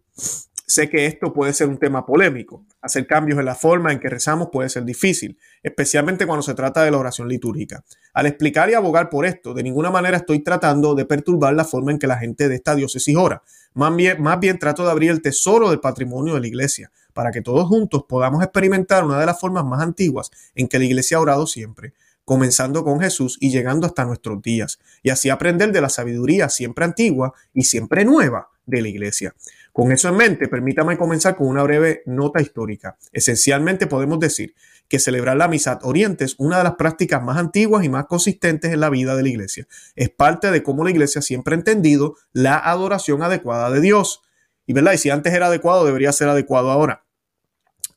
Sé 0.65 0.89
que 0.89 1.05
esto 1.05 1.33
puede 1.33 1.51
ser 1.51 1.67
un 1.67 1.77
tema 1.77 2.05
polémico. 2.05 2.63
Hacer 2.81 3.05
cambios 3.05 3.37
en 3.37 3.45
la 3.45 3.53
forma 3.53 3.91
en 3.91 3.99
que 3.99 4.09
rezamos 4.09 4.47
puede 4.49 4.69
ser 4.69 4.85
difícil, 4.85 5.37
especialmente 5.61 6.25
cuando 6.25 6.41
se 6.41 6.53
trata 6.53 6.83
de 6.83 6.91
la 6.91 6.97
oración 6.97 7.27
litúrgica. 7.27 7.83
Al 8.13 8.27
explicar 8.27 8.69
y 8.69 8.73
abogar 8.73 9.09
por 9.09 9.25
esto, 9.25 9.53
de 9.53 9.61
ninguna 9.61 9.91
manera 9.91 10.17
estoy 10.17 10.39
tratando 10.39 10.95
de 10.95 11.05
perturbar 11.05 11.53
la 11.53 11.65
forma 11.65 11.91
en 11.91 11.99
que 11.99 12.07
la 12.07 12.17
gente 12.17 12.47
de 12.47 12.55
esta 12.55 12.75
diócesis 12.75 13.15
ora. 13.17 13.43
Más 13.73 13.93
bien, 13.95 14.21
más 14.21 14.39
bien 14.39 14.57
trato 14.57 14.85
de 14.85 14.91
abrir 14.91 15.11
el 15.11 15.21
tesoro 15.21 15.69
del 15.69 15.81
patrimonio 15.81 16.35
de 16.35 16.39
la 16.39 16.47
iglesia, 16.47 16.91
para 17.13 17.31
que 17.31 17.41
todos 17.41 17.67
juntos 17.67 18.05
podamos 18.07 18.41
experimentar 18.41 19.03
una 19.03 19.19
de 19.19 19.25
las 19.25 19.39
formas 19.39 19.65
más 19.65 19.81
antiguas 19.81 20.31
en 20.55 20.67
que 20.67 20.79
la 20.79 20.85
iglesia 20.85 21.17
ha 21.17 21.21
orado 21.21 21.45
siempre, 21.45 21.93
comenzando 22.25 22.83
con 22.83 22.99
Jesús 22.99 23.37
y 23.39 23.51
llegando 23.51 23.87
hasta 23.87 24.05
nuestros 24.05 24.41
días, 24.41 24.79
y 25.01 25.09
así 25.09 25.29
aprender 25.29 25.71
de 25.71 25.81
la 25.81 25.89
sabiduría 25.89 26.49
siempre 26.49 26.85
antigua 26.85 27.33
y 27.53 27.63
siempre 27.63 28.05
nueva 28.05 28.49
de 28.65 28.81
la 28.81 28.87
iglesia. 28.87 29.35
Con 29.71 29.91
eso 29.91 30.07
en 30.07 30.17
mente, 30.17 30.47
permítame 30.47 30.97
comenzar 30.97 31.35
con 31.35 31.47
una 31.47 31.63
breve 31.63 32.03
nota 32.05 32.41
histórica. 32.41 32.97
Esencialmente 33.11 33.87
podemos 33.87 34.19
decir 34.19 34.53
que 34.87 34.99
celebrar 34.99 35.37
la 35.37 35.47
misa 35.47 35.79
oriente 35.81 36.23
es 36.23 36.35
una 36.37 36.59
de 36.59 36.63
las 36.63 36.75
prácticas 36.75 37.23
más 37.23 37.37
antiguas 37.37 37.83
y 37.83 37.89
más 37.89 38.05
consistentes 38.05 38.71
en 38.71 38.79
la 38.79 38.91
vida 38.91 39.15
de 39.15 39.23
la 39.23 39.29
iglesia. 39.29 39.67
Es 39.95 40.09
parte 40.09 40.51
de 40.51 40.61
cómo 40.61 40.83
la 40.83 40.91
iglesia 40.91 41.21
siempre 41.21 41.55
ha 41.55 41.57
entendido 41.57 42.15
la 42.33 42.57
adoración 42.57 43.23
adecuada 43.23 43.71
de 43.71 43.81
Dios. 43.81 44.21
Y, 44.67 44.73
¿verdad? 44.73 44.93
y 44.93 44.99
si 44.99 45.09
antes 45.09 45.33
era 45.33 45.47
adecuado, 45.47 45.85
debería 45.85 46.11
ser 46.11 46.29
adecuado 46.29 46.69
ahora. 46.69 47.03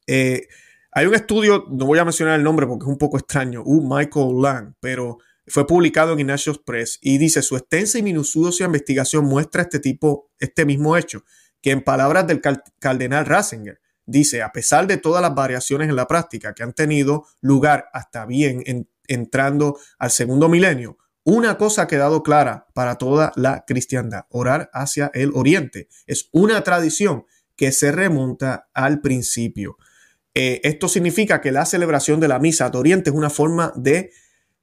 Eh, 0.07 0.49
hay 0.97 1.05
un 1.05 1.15
estudio, 1.15 1.67
no 1.69 1.85
voy 1.85 1.99
a 1.99 2.07
mencionar 2.07 2.37
el 2.39 2.43
nombre 2.43 2.67
porque 2.67 2.85
es 2.85 2.89
un 2.89 2.97
poco 2.97 3.19
extraño, 3.19 3.63
uh, 3.63 3.83
Michael 3.87 4.41
Lang, 4.41 4.73
pero 4.81 5.19
fue 5.47 5.67
publicado 5.67 6.15
en 6.15 6.21
Ignatius 6.21 6.59
Press 6.59 6.99
y 7.03 7.19
dice 7.19 7.43
su 7.43 7.55
extensa 7.55 7.99
y 7.99 8.03
minuciosa 8.03 8.65
investigación 8.65 9.27
muestra 9.27 9.61
este 9.61 9.79
tipo, 9.79 10.31
este 10.39 10.65
mismo 10.65 10.97
hecho 10.97 11.23
que 11.61 11.73
en 11.73 11.83
palabras 11.85 12.27
del 12.27 12.41
cardenal 12.79 13.27
Ratzinger, 13.27 13.79
dice, 14.07 14.41
a 14.41 14.53
pesar 14.53 14.87
de 14.87 14.97
todas 14.97 15.21
las 15.21 15.35
variaciones 15.35 15.91
en 15.91 15.97
la 15.97 16.09
práctica 16.09 16.55
que 16.55 16.63
han 16.63 16.73
tenido 16.73 17.27
lugar 17.43 17.91
hasta 17.93 18.25
bien 18.25 18.89
entrando 19.07 19.79
al 19.99 20.11
segundo 20.11 20.49
milenio, 20.49 20.97
una 21.25 21.59
cosa 21.59 21.83
ha 21.83 21.87
quedado 21.89 22.23
clara 22.23 22.69
para 22.73 22.97
toda 22.97 23.33
la 23.37 23.67
cristiandad, 23.67 24.25
orar 24.31 24.71
hacia 24.73 25.11
el 25.13 25.33
oriente. 25.35 25.89
Es 26.07 26.31
una 26.33 26.65
tradición 26.65 27.27
que 27.55 27.71
se 27.71 27.93
remonta 27.93 28.71
al 28.73 29.03
principio. 29.03 29.77
Eh, 30.39 30.61
esto 30.65 30.87
significa 30.87 31.41
que 31.41 31.51
la 31.51 31.65
celebración 31.65 32.21
de 32.21 32.29
la 32.29 32.39
misa 32.39 32.69
de 32.69 32.77
oriente 32.77 33.09
es 33.09 33.17
una 33.17 33.31
forma 33.31 33.73
de, 33.75 34.11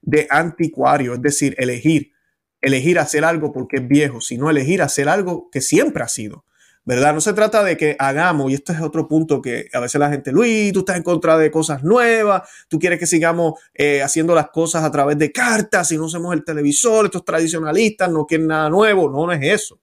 de 0.02 0.28
anticuario, 0.30 1.14
es 1.14 1.20
decir, 1.20 1.56
elegir, 1.58 2.12
elegir 2.60 3.00
hacer 3.00 3.24
algo 3.24 3.52
porque 3.52 3.78
es 3.78 3.88
viejo, 3.88 4.20
sino 4.20 4.48
elegir 4.48 4.82
hacer 4.82 5.08
algo 5.08 5.50
que 5.50 5.60
siempre 5.60 6.04
ha 6.04 6.08
sido. 6.08 6.44
¿verdad? 6.84 7.12
No 7.12 7.20
se 7.20 7.32
trata 7.32 7.64
de 7.64 7.76
que 7.76 7.96
hagamos, 7.98 8.52
y 8.52 8.54
este 8.54 8.72
es 8.72 8.80
otro 8.82 9.08
punto 9.08 9.42
que 9.42 9.68
a 9.72 9.80
veces 9.80 9.98
la 9.98 10.10
gente, 10.10 10.30
Luis, 10.30 10.72
tú 10.72 10.80
estás 10.80 10.96
en 10.96 11.02
contra 11.02 11.36
de 11.36 11.50
cosas 11.50 11.82
nuevas, 11.82 12.48
tú 12.68 12.78
quieres 12.78 13.00
que 13.00 13.06
sigamos 13.06 13.58
eh, 13.74 14.00
haciendo 14.00 14.32
las 14.32 14.50
cosas 14.50 14.84
a 14.84 14.92
través 14.92 15.18
de 15.18 15.32
cartas 15.32 15.90
y 15.90 15.96
no 15.96 16.04
usemos 16.04 16.32
el 16.34 16.44
televisor, 16.44 17.06
estos 17.06 17.24
tradicionalistas 17.24 18.12
no 18.12 18.26
quieren 18.26 18.46
nada 18.46 18.70
nuevo, 18.70 19.10
no, 19.10 19.26
no 19.26 19.32
es 19.32 19.42
eso. 19.42 19.80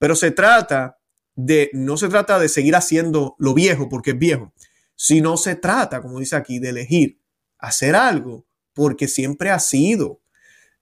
Pero 0.00 0.16
se 0.16 0.32
trata 0.32 0.98
de, 1.36 1.70
no 1.74 1.96
se 1.96 2.08
trata 2.08 2.40
de 2.40 2.48
seguir 2.48 2.74
haciendo 2.74 3.36
lo 3.38 3.54
viejo 3.54 3.88
porque 3.88 4.10
es 4.10 4.18
viejo, 4.18 4.52
sino 4.96 5.36
se 5.36 5.56
trata, 5.56 6.00
como 6.00 6.18
dice 6.18 6.36
aquí, 6.36 6.58
de 6.58 6.70
elegir 6.70 7.22
hacer 7.62 7.94
algo 7.94 8.44
porque 8.74 9.08
siempre 9.08 9.50
ha 9.50 9.58
sido. 9.58 10.20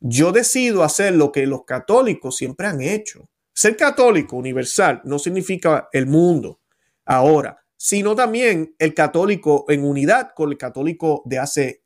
Yo 0.00 0.32
decido 0.32 0.82
hacer 0.82 1.14
lo 1.14 1.30
que 1.30 1.46
los 1.46 1.64
católicos 1.64 2.36
siempre 2.36 2.66
han 2.66 2.80
hecho. 2.80 3.28
Ser 3.52 3.76
católico 3.76 4.36
universal 4.36 5.02
no 5.04 5.18
significa 5.18 5.88
el 5.92 6.06
mundo 6.06 6.60
ahora, 7.04 7.62
sino 7.76 8.16
también 8.16 8.74
el 8.78 8.94
católico 8.94 9.66
en 9.68 9.84
unidad 9.84 10.30
con 10.34 10.50
el 10.50 10.56
católico 10.56 11.22
de 11.26 11.38
hace 11.38 11.84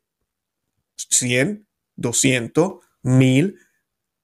100, 0.95 1.67
200, 1.97 2.79
1000 3.03 3.59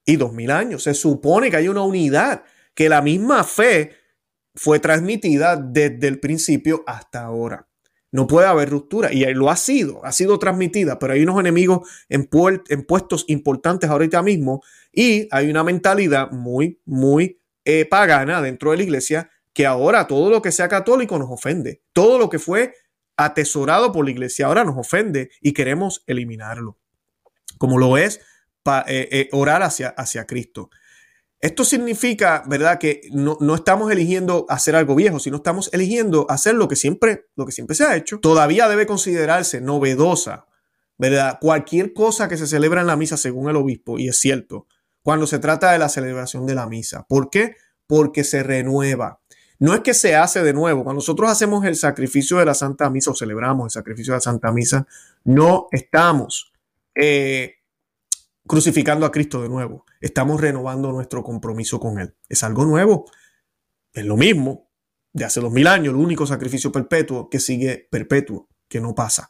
y 0.05 0.15
2000 0.15 0.51
años. 0.51 0.83
Se 0.83 0.93
supone 0.93 1.51
que 1.51 1.57
hay 1.57 1.67
una 1.67 1.83
unidad, 1.83 2.45
que 2.73 2.87
la 2.87 3.01
misma 3.01 3.43
fe 3.43 3.91
fue 4.55 4.79
transmitida 4.79 5.57
desde 5.57 6.07
el 6.07 6.19
principio 6.19 6.83
hasta 6.87 7.23
ahora. 7.23 7.67
No 8.11 8.27
puede 8.27 8.47
haber 8.47 8.69
ruptura 8.69 9.13
y 9.13 9.23
lo 9.33 9.49
ha 9.49 9.55
sido, 9.55 10.03
ha 10.03 10.11
sido 10.11 10.37
transmitida, 10.37 10.99
pero 10.99 11.13
hay 11.13 11.23
unos 11.23 11.39
enemigos 11.39 11.89
en, 12.09 12.27
puestos 12.27 13.23
importantes 13.27 13.89
ahorita 13.89 14.21
mismo 14.21 14.61
y 14.91 15.29
hay 15.31 15.49
una 15.49 15.63
mentalidad 15.63 16.29
muy, 16.31 16.81
muy 16.85 17.39
eh, 17.63 17.85
pagana 17.85 18.41
dentro 18.41 18.71
de 18.71 18.77
la 18.77 18.83
iglesia 18.83 19.31
que 19.53 19.65
ahora 19.65 20.07
todo 20.07 20.29
lo 20.29 20.41
que 20.41 20.51
sea 20.51 20.67
católico 20.67 21.17
nos 21.17 21.29
ofende. 21.31 21.83
Todo 21.93 22.17
lo 22.17 22.29
que 22.29 22.39
fue 22.39 22.73
atesorado 23.15 23.91
por 23.91 24.03
la 24.03 24.11
iglesia 24.11 24.47
ahora 24.47 24.65
nos 24.65 24.77
ofende 24.77 25.29
y 25.41 25.53
queremos 25.53 26.03
eliminarlo. 26.05 26.79
Como 27.57 27.77
lo 27.77 27.97
es 27.97 28.19
eh, 28.65 29.07
eh, 29.11 29.29
orar 29.31 29.63
hacia, 29.63 29.89
hacia 29.89 30.25
Cristo. 30.25 30.69
Esto 31.41 31.65
significa, 31.65 32.43
¿verdad?, 32.45 32.77
que 32.77 33.01
no, 33.11 33.35
no, 33.41 33.55
estamos 33.55 33.91
eligiendo 33.91 34.45
hacer 34.47 34.75
algo 34.75 34.93
viejo, 34.93 35.19
sino 35.19 35.37
estamos 35.37 35.71
eligiendo 35.73 36.27
hacer 36.29 36.53
lo 36.53 36.67
que 36.67 36.75
siempre, 36.75 37.25
lo 37.35 37.47
que 37.47 37.51
siempre 37.51 37.75
se 37.75 37.83
ha 37.83 37.95
hecho. 37.95 38.19
Todavía 38.19 38.69
debe 38.69 38.85
considerarse 38.85 39.59
novedosa, 39.59 40.45
¿verdad? 40.99 41.39
Cualquier 41.41 41.93
cosa 41.93 42.29
que 42.29 42.37
se 42.37 42.45
celebra 42.45 42.81
en 42.81 42.87
la 42.87 42.95
misa 42.95 43.17
según 43.17 43.49
el 43.49 43.55
obispo, 43.55 43.97
y 43.97 44.07
es 44.07 44.19
cierto, 44.19 44.67
cuando 45.01 45.25
se 45.25 45.39
trata 45.39 45.71
de 45.71 45.79
la 45.79 45.89
celebración 45.89 46.45
de 46.45 46.53
la 46.53 46.67
misa. 46.67 47.07
¿Por 47.09 47.31
qué? 47.31 47.55
Porque 47.87 48.23
se 48.23 48.43
renueva. 48.43 49.19
No 49.57 49.73
es 49.73 49.81
que 49.81 49.93
se 49.93 50.15
hace 50.15 50.43
de 50.43 50.53
nuevo. 50.53 50.83
Cuando 50.83 50.99
nosotros 50.99 51.29
hacemos 51.29 51.65
el 51.65 51.75
sacrificio 51.75 52.37
de 52.37 52.45
la 52.45 52.53
Santa 52.53 52.89
Misa 52.89 53.11
o 53.11 53.15
celebramos 53.15 53.65
el 53.65 53.69
sacrificio 53.69 54.13
de 54.13 54.17
la 54.17 54.21
Santa 54.21 54.51
Misa, 54.51 54.87
no 55.23 55.67
estamos 55.71 56.51
eh, 56.95 57.55
crucificando 58.47 59.05
a 59.05 59.11
Cristo 59.11 59.41
de 59.41 59.49
nuevo. 59.49 59.85
Estamos 60.01 60.41
renovando 60.41 60.91
nuestro 60.91 61.23
compromiso 61.23 61.79
con 61.79 61.99
Él. 61.99 62.15
Es 62.27 62.43
algo 62.43 62.65
nuevo. 62.65 63.05
Es 63.93 64.03
lo 64.03 64.17
mismo 64.17 64.69
de 65.13 65.25
hace 65.25 65.39
dos 65.39 65.51
mil 65.51 65.67
años, 65.67 65.93
el 65.93 65.99
único 65.99 66.25
sacrificio 66.25 66.71
perpetuo 66.71 67.29
que 67.29 67.39
sigue 67.39 67.87
perpetuo 67.91 68.47
que 68.67 68.79
no 68.79 68.95
pasa. 68.95 69.29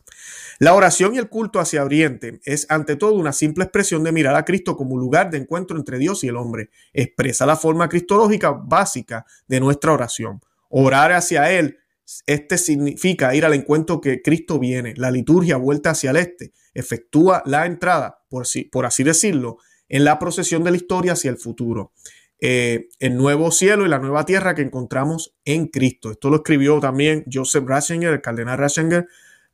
La 0.60 0.76
oración 0.76 1.16
y 1.16 1.18
el 1.18 1.28
culto 1.28 1.60
hacia 1.60 1.84
Oriente 1.84 2.40
es 2.46 2.68
ante 2.70 2.96
todo 2.96 3.16
una 3.16 3.34
simple 3.34 3.64
expresión 3.64 4.04
de 4.04 4.12
mirar 4.12 4.36
a 4.36 4.46
Cristo 4.46 4.78
como 4.78 4.98
lugar 4.98 5.32
de 5.32 5.40
encuentro 5.40 5.76
entre 5.78 5.98
Dios 5.98 6.24
y 6.24 6.28
el 6.28 6.38
hombre. 6.38 6.70
Expresa 6.94 7.48
la 7.48 7.56
forma 7.56 7.90
cristológica 7.90 8.52
básica 8.52 9.26
de 9.48 9.60
nuestra 9.60 9.94
oración. 9.94 10.40
Orar 10.70 11.12
hacia 11.12 11.52
Él, 11.52 11.80
este 12.28 12.60
significa 12.60 13.34
ir 13.34 13.44
al 13.44 13.56
encuentro 13.56 14.00
que 14.00 14.22
Cristo 14.22 14.60
viene. 14.60 14.94
La 14.96 15.10
liturgia 15.10 15.58
vuelta 15.58 15.90
hacia 15.90 16.12
el 16.12 16.18
este 16.18 16.54
efectúa 16.76 17.42
la 17.46 17.66
entrada, 17.66 18.24
por, 18.30 18.46
por 18.72 18.86
así 18.86 19.04
decirlo, 19.04 19.58
en 19.91 20.06
la 20.06 20.17
procesión 20.19 20.63
de 20.63 20.71
la 20.71 20.77
historia 20.77 21.12
hacia 21.12 21.30
el 21.30 21.38
futuro. 21.38 21.91
Eh, 22.39 22.88
el 22.99 23.17
nuevo 23.17 23.51
cielo 23.51 23.86
y 23.86 23.89
la 23.89 23.99
nueva 23.99 24.25
tierra 24.25 24.56
que 24.56 24.62
encontramos 24.62 25.36
en 25.43 25.67
Cristo. 25.67 26.12
Esto 26.12 26.30
lo 26.30 26.38
escribió 26.38 26.80
también 26.80 27.25
Joseph 27.32 27.65
Ratzinger, 27.67 28.13
el 28.13 28.21
cardenal 28.21 28.58
Ratzinger, 28.58 29.06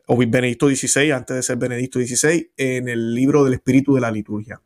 o 0.05 0.15
Benedicto 0.15 0.69
XVI, 0.69 1.11
antes 1.11 1.35
de 1.35 1.43
ser 1.43 1.57
Benedicto 1.57 1.99
XVI, 1.99 2.51
en 2.55 2.87
el 2.87 3.15
libro 3.15 3.43
del 3.43 3.55
Espíritu 3.55 3.95
de 3.95 4.01
la 4.01 4.11
Liturgia. 4.11 4.61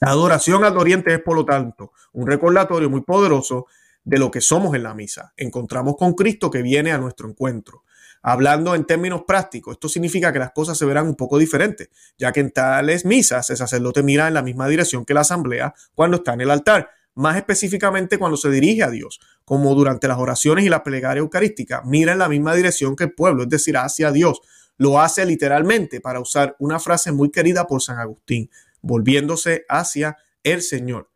La 0.00 0.10
adoración 0.10 0.64
al 0.64 0.76
Oriente 0.76 1.14
es, 1.14 1.20
por 1.20 1.36
lo 1.36 1.44
tanto, 1.44 1.92
un 2.12 2.26
recordatorio 2.26 2.90
muy 2.90 3.02
poderoso 3.02 3.66
de 4.02 4.18
lo 4.18 4.28
que 4.30 4.40
somos 4.40 4.74
en 4.74 4.82
la 4.82 4.92
misa. 4.92 5.32
Encontramos 5.36 5.96
con 5.96 6.14
Cristo 6.14 6.50
que 6.50 6.62
viene 6.62 6.90
a 6.90 6.98
nuestro 6.98 7.28
encuentro. 7.28 7.84
Hablando 8.22 8.74
en 8.74 8.84
términos 8.84 9.22
prácticos, 9.26 9.74
esto 9.74 9.88
significa 9.88 10.32
que 10.32 10.38
las 10.38 10.52
cosas 10.52 10.76
se 10.76 10.84
verán 10.84 11.06
un 11.06 11.16
poco 11.16 11.38
diferentes, 11.38 11.88
ya 12.18 12.32
que 12.32 12.40
en 12.40 12.50
tales 12.50 13.04
misas 13.04 13.48
el 13.48 13.56
sacerdote 13.56 14.02
mira 14.02 14.28
en 14.28 14.34
la 14.34 14.42
misma 14.42 14.68
dirección 14.68 15.04
que 15.04 15.14
la 15.14 15.20
asamblea 15.20 15.74
cuando 15.94 16.18
está 16.18 16.34
en 16.34 16.42
el 16.42 16.50
altar, 16.50 16.90
más 17.14 17.36
específicamente 17.36 18.18
cuando 18.18 18.36
se 18.36 18.50
dirige 18.50 18.82
a 18.82 18.90
Dios, 18.90 19.20
como 19.44 19.74
durante 19.74 20.06
las 20.06 20.18
oraciones 20.18 20.64
y 20.64 20.68
la 20.68 20.82
plegaria 20.82 21.20
eucarística, 21.20 21.82
mira 21.84 22.12
en 22.12 22.18
la 22.18 22.28
misma 22.28 22.54
dirección 22.54 22.94
que 22.94 23.04
el 23.04 23.12
pueblo, 23.12 23.44
es 23.44 23.48
decir, 23.48 23.76
hacia 23.76 24.12
Dios. 24.12 24.40
Lo 24.76 25.00
hace 25.00 25.24
literalmente 25.26 26.00
para 26.00 26.20
usar 26.20 26.56
una 26.58 26.78
frase 26.78 27.12
muy 27.12 27.30
querida 27.30 27.66
por 27.66 27.82
San 27.82 27.98
Agustín, 27.98 28.50
volviéndose 28.80 29.64
hacia 29.68 30.16
el 30.42 30.62
Señor, 30.62 31.10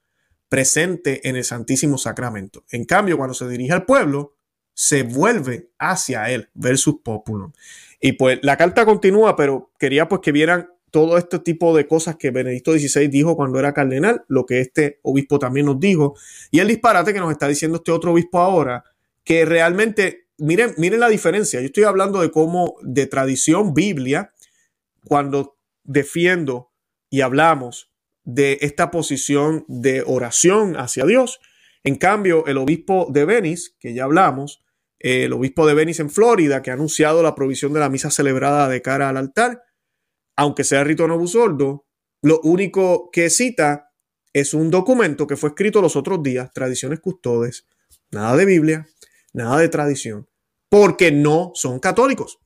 presente 0.49 1.27
en 1.29 1.37
el 1.37 1.45
Santísimo 1.45 1.97
Sacramento. 1.97 2.65
En 2.71 2.85
cambio, 2.85 3.17
cuando 3.17 3.35
se 3.35 3.49
dirige 3.49 3.73
al 3.73 3.87
pueblo, 3.87 4.37
se 4.75 5.05
vuelve 5.05 5.71
hacia 5.79 6.31
él 6.31 6.51
versus 6.55 6.97
populum. 7.03 7.53
Y 8.01 8.13
pues 8.13 8.41
la 8.43 8.57
carta 8.57 8.85
continúa, 8.85 9.37
pero 9.37 9.71
quería 9.79 10.09
pues 10.09 10.21
que 10.21 10.33
vieran 10.33 10.69
todo 10.91 11.19
este 11.19 11.39
tipo 11.39 11.77
de 11.77 11.89
cosas 11.89 12.17
que 12.17 12.31
Benedicto 12.31 12.73
XVI 12.73 13.09
dijo 13.09 13.35
cuando 13.37 13.59
era 13.59 13.73
cardenal, 13.73 14.25
lo 14.29 14.47
que 14.47 14.61
este 14.61 15.01
obispo 15.03 15.39
también 15.39 15.67
nos 15.67 15.81
dijo, 15.81 16.15
y 16.51 16.61
el 16.61 16.69
disparate 16.69 17.13
que 17.13 17.19
nos 17.19 17.33
está 17.33 17.49
diciendo 17.49 17.79
este 17.79 17.91
otro 17.91 18.13
obispo 18.13 18.39
ahora, 18.39 18.85
que 19.25 19.45
realmente, 19.45 20.29
miren, 20.39 20.75
miren 20.77 21.01
la 21.01 21.09
diferencia, 21.09 21.61
yo 21.61 21.67
estoy 21.67 21.85
hablando 21.85 22.21
de 22.21 22.31
cómo 22.31 22.77
de 22.83 23.07
tradición 23.07 23.75
Biblia, 23.75 24.33
cuando 25.05 25.57
defiendo 25.83 26.71
y 27.11 27.23
hablamos 27.23 27.91
de 28.23 28.59
esta 28.61 28.91
posición 28.91 29.65
de 29.67 30.05
oración 30.07 30.77
hacia 30.77 31.05
Dios, 31.07 31.41
en 31.83 31.97
cambio, 31.97 32.47
el 32.47 32.57
obispo 32.57 33.09
de 33.11 33.25
Venice, 33.25 33.73
que 33.79 33.93
ya 33.93 34.05
hablamos, 34.05 34.64
el 35.05 35.35
obispo 35.35 35.67
de 35.67 35.75
Venice 35.75 36.01
en 36.01 36.09
Florida, 36.09 36.63
que 36.63 36.71
ha 36.71 36.75
anunciado 36.75 37.23
la 37.23 37.35
provisión 37.35 37.75
de 37.75 37.81
la 37.81 37.91
misa 37.91 38.11
celebrada 38.11 38.71
de 38.71 38.81
cara 38.81 39.11
al 39.11 39.19
altar, 39.19 39.63
aunque 40.35 40.65
sea 40.65 40.83
rito 40.83 41.07
no 41.07 41.27
sordo, 41.27 41.87
lo 42.23 42.41
único 42.41 43.11
que 43.11 43.29
cita 43.29 43.93
es 44.33 44.55
un 44.55 44.71
documento 44.71 45.27
que 45.27 45.37
fue 45.37 45.51
escrito 45.51 45.83
los 45.83 45.95
otros 45.95 46.23
días, 46.23 46.51
Tradiciones 46.55 47.01
Custodes, 47.01 47.67
nada 48.13 48.35
de 48.35 48.47
Biblia, 48.47 48.89
nada 49.35 49.59
de 49.59 49.69
tradición, 49.69 50.27
porque 50.71 51.13
no 51.13 51.53
son 51.53 51.81
católicos, 51.81 52.39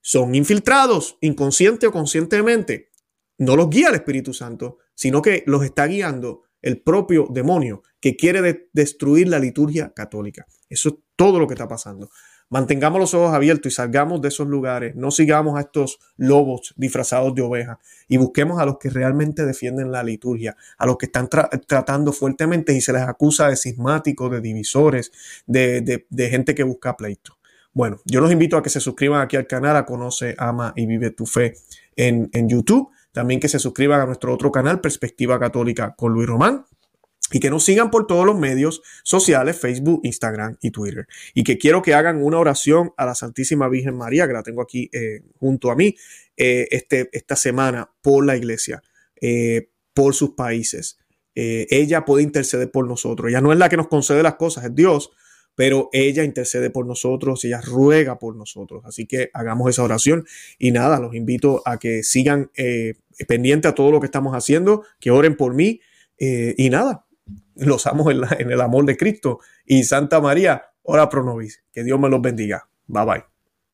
son 0.00 0.34
infiltrados, 0.34 1.18
inconsciente 1.20 1.86
o 1.86 1.92
conscientemente. 1.92 2.90
No 3.38 3.54
los 3.54 3.70
guía 3.70 3.90
el 3.90 3.94
Espíritu 3.94 4.34
Santo, 4.34 4.78
sino 4.92 5.22
que 5.22 5.44
los 5.46 5.64
está 5.64 5.86
guiando 5.86 6.42
el 6.62 6.82
propio 6.82 7.28
demonio 7.30 7.84
que 8.02 8.16
quiere 8.16 8.68
destruir 8.72 9.28
la 9.28 9.38
liturgia 9.38 9.92
católica. 9.94 10.46
Eso 10.68 10.88
es 10.90 10.94
todo 11.16 11.38
lo 11.38 11.46
que 11.46 11.54
está 11.54 11.68
pasando. 11.68 12.10
Mantengamos 12.50 13.00
los 13.00 13.14
ojos 13.14 13.32
abiertos 13.32 13.72
y 13.72 13.74
salgamos 13.74 14.20
de 14.20 14.28
esos 14.28 14.46
lugares. 14.46 14.94
No 14.96 15.10
sigamos 15.10 15.56
a 15.56 15.62
estos 15.62 16.00
lobos 16.16 16.74
disfrazados 16.76 17.34
de 17.34 17.40
ovejas 17.40 17.78
y 18.08 18.18
busquemos 18.18 18.60
a 18.60 18.66
los 18.66 18.76
que 18.78 18.90
realmente 18.90 19.46
defienden 19.46 19.90
la 19.90 20.02
liturgia, 20.02 20.56
a 20.76 20.84
los 20.84 20.98
que 20.98 21.06
están 21.06 21.30
tratando 21.30 22.12
fuertemente 22.12 22.74
y 22.74 22.82
se 22.82 22.92
les 22.92 23.02
acusa 23.02 23.48
de 23.48 23.56
sismáticos, 23.56 24.30
de 24.30 24.40
divisores, 24.42 25.12
de, 25.46 26.04
gente 26.28 26.54
que 26.54 26.64
busca 26.64 26.96
pleito. 26.96 27.38
Bueno, 27.72 28.02
yo 28.04 28.20
los 28.20 28.30
invito 28.30 28.58
a 28.58 28.62
que 28.62 28.68
se 28.68 28.80
suscriban 28.80 29.22
aquí 29.22 29.36
al 29.36 29.46
canal, 29.46 29.76
a 29.76 29.86
Conoce, 29.86 30.34
Ama 30.36 30.74
y 30.76 30.84
Vive 30.84 31.10
tu 31.10 31.24
Fe 31.24 31.54
en 31.96 32.48
YouTube. 32.48 32.90
También 33.12 33.40
que 33.40 33.48
se 33.48 33.58
suscriban 33.58 34.00
a 34.00 34.06
nuestro 34.06 34.34
otro 34.34 34.50
canal, 34.50 34.80
Perspectiva 34.80 35.38
Católica 35.38 35.94
con 35.96 36.12
Luis 36.12 36.26
Román. 36.26 36.66
Y 37.32 37.40
que 37.40 37.50
nos 37.50 37.64
sigan 37.64 37.90
por 37.90 38.06
todos 38.06 38.26
los 38.26 38.38
medios 38.38 38.82
sociales, 39.02 39.58
Facebook, 39.58 40.00
Instagram 40.04 40.58
y 40.60 40.70
Twitter. 40.70 41.06
Y 41.34 41.42
que 41.42 41.58
quiero 41.58 41.82
que 41.82 41.94
hagan 41.94 42.22
una 42.22 42.38
oración 42.38 42.92
a 42.96 43.06
la 43.06 43.14
Santísima 43.14 43.68
Virgen 43.68 43.96
María, 43.96 44.26
que 44.26 44.34
la 44.34 44.42
tengo 44.42 44.62
aquí 44.62 44.90
eh, 44.92 45.22
junto 45.38 45.70
a 45.70 45.76
mí, 45.76 45.96
eh, 46.36 46.68
este, 46.70 47.08
esta 47.12 47.34
semana 47.34 47.90
por 48.02 48.24
la 48.26 48.36
iglesia, 48.36 48.82
eh, 49.20 49.70
por 49.94 50.14
sus 50.14 50.30
países. 50.30 50.98
ella 51.34 52.04
puede 52.04 52.22
interceder 52.22 52.70
por 52.70 52.86
nosotros. 52.86 53.30
Ella 53.30 53.40
no 53.40 53.52
es 53.52 53.58
la 53.58 53.70
que 53.70 53.78
nos 53.78 53.88
concede 53.88 54.22
las 54.22 54.34
cosas, 54.34 54.66
es 54.66 54.74
Dios, 54.74 55.10
pero 55.54 55.88
ella 55.92 56.24
intercede 56.24 56.68
por 56.68 56.86
nosotros, 56.86 57.42
ella 57.44 57.62
ruega 57.62 58.18
por 58.18 58.36
nosotros. 58.36 58.82
Así 58.84 59.06
que 59.06 59.30
hagamos 59.32 59.70
esa 59.70 59.82
oración 59.82 60.26
y 60.58 60.72
nada, 60.72 61.00
los 61.00 61.14
invito 61.14 61.62
a 61.64 61.78
que 61.78 62.02
sigan 62.02 62.50
pendientes 63.26 63.70
a 63.70 63.74
todo 63.74 63.90
lo 63.90 64.00
que 64.00 64.06
estamos 64.06 64.34
haciendo, 64.34 64.84
que 65.00 65.10
oren 65.10 65.36
por 65.36 65.54
mí 65.54 65.80
y 66.18 66.70
nada, 66.70 67.06
los 67.56 67.86
amo 67.86 68.10
en, 68.10 68.22
en 68.38 68.50
el 68.50 68.60
amor 68.60 68.84
de 68.84 68.96
Cristo 68.96 69.40
y 69.64 69.84
Santa 69.84 70.20
María, 70.20 70.70
ora 70.82 71.08
pro 71.08 71.24
nobis. 71.24 71.64
Que 71.72 71.84
Dios 71.84 71.98
me 71.98 72.08
los 72.08 72.20
bendiga. 72.20 72.68
Bye 72.86 73.04
bye. 73.04 73.31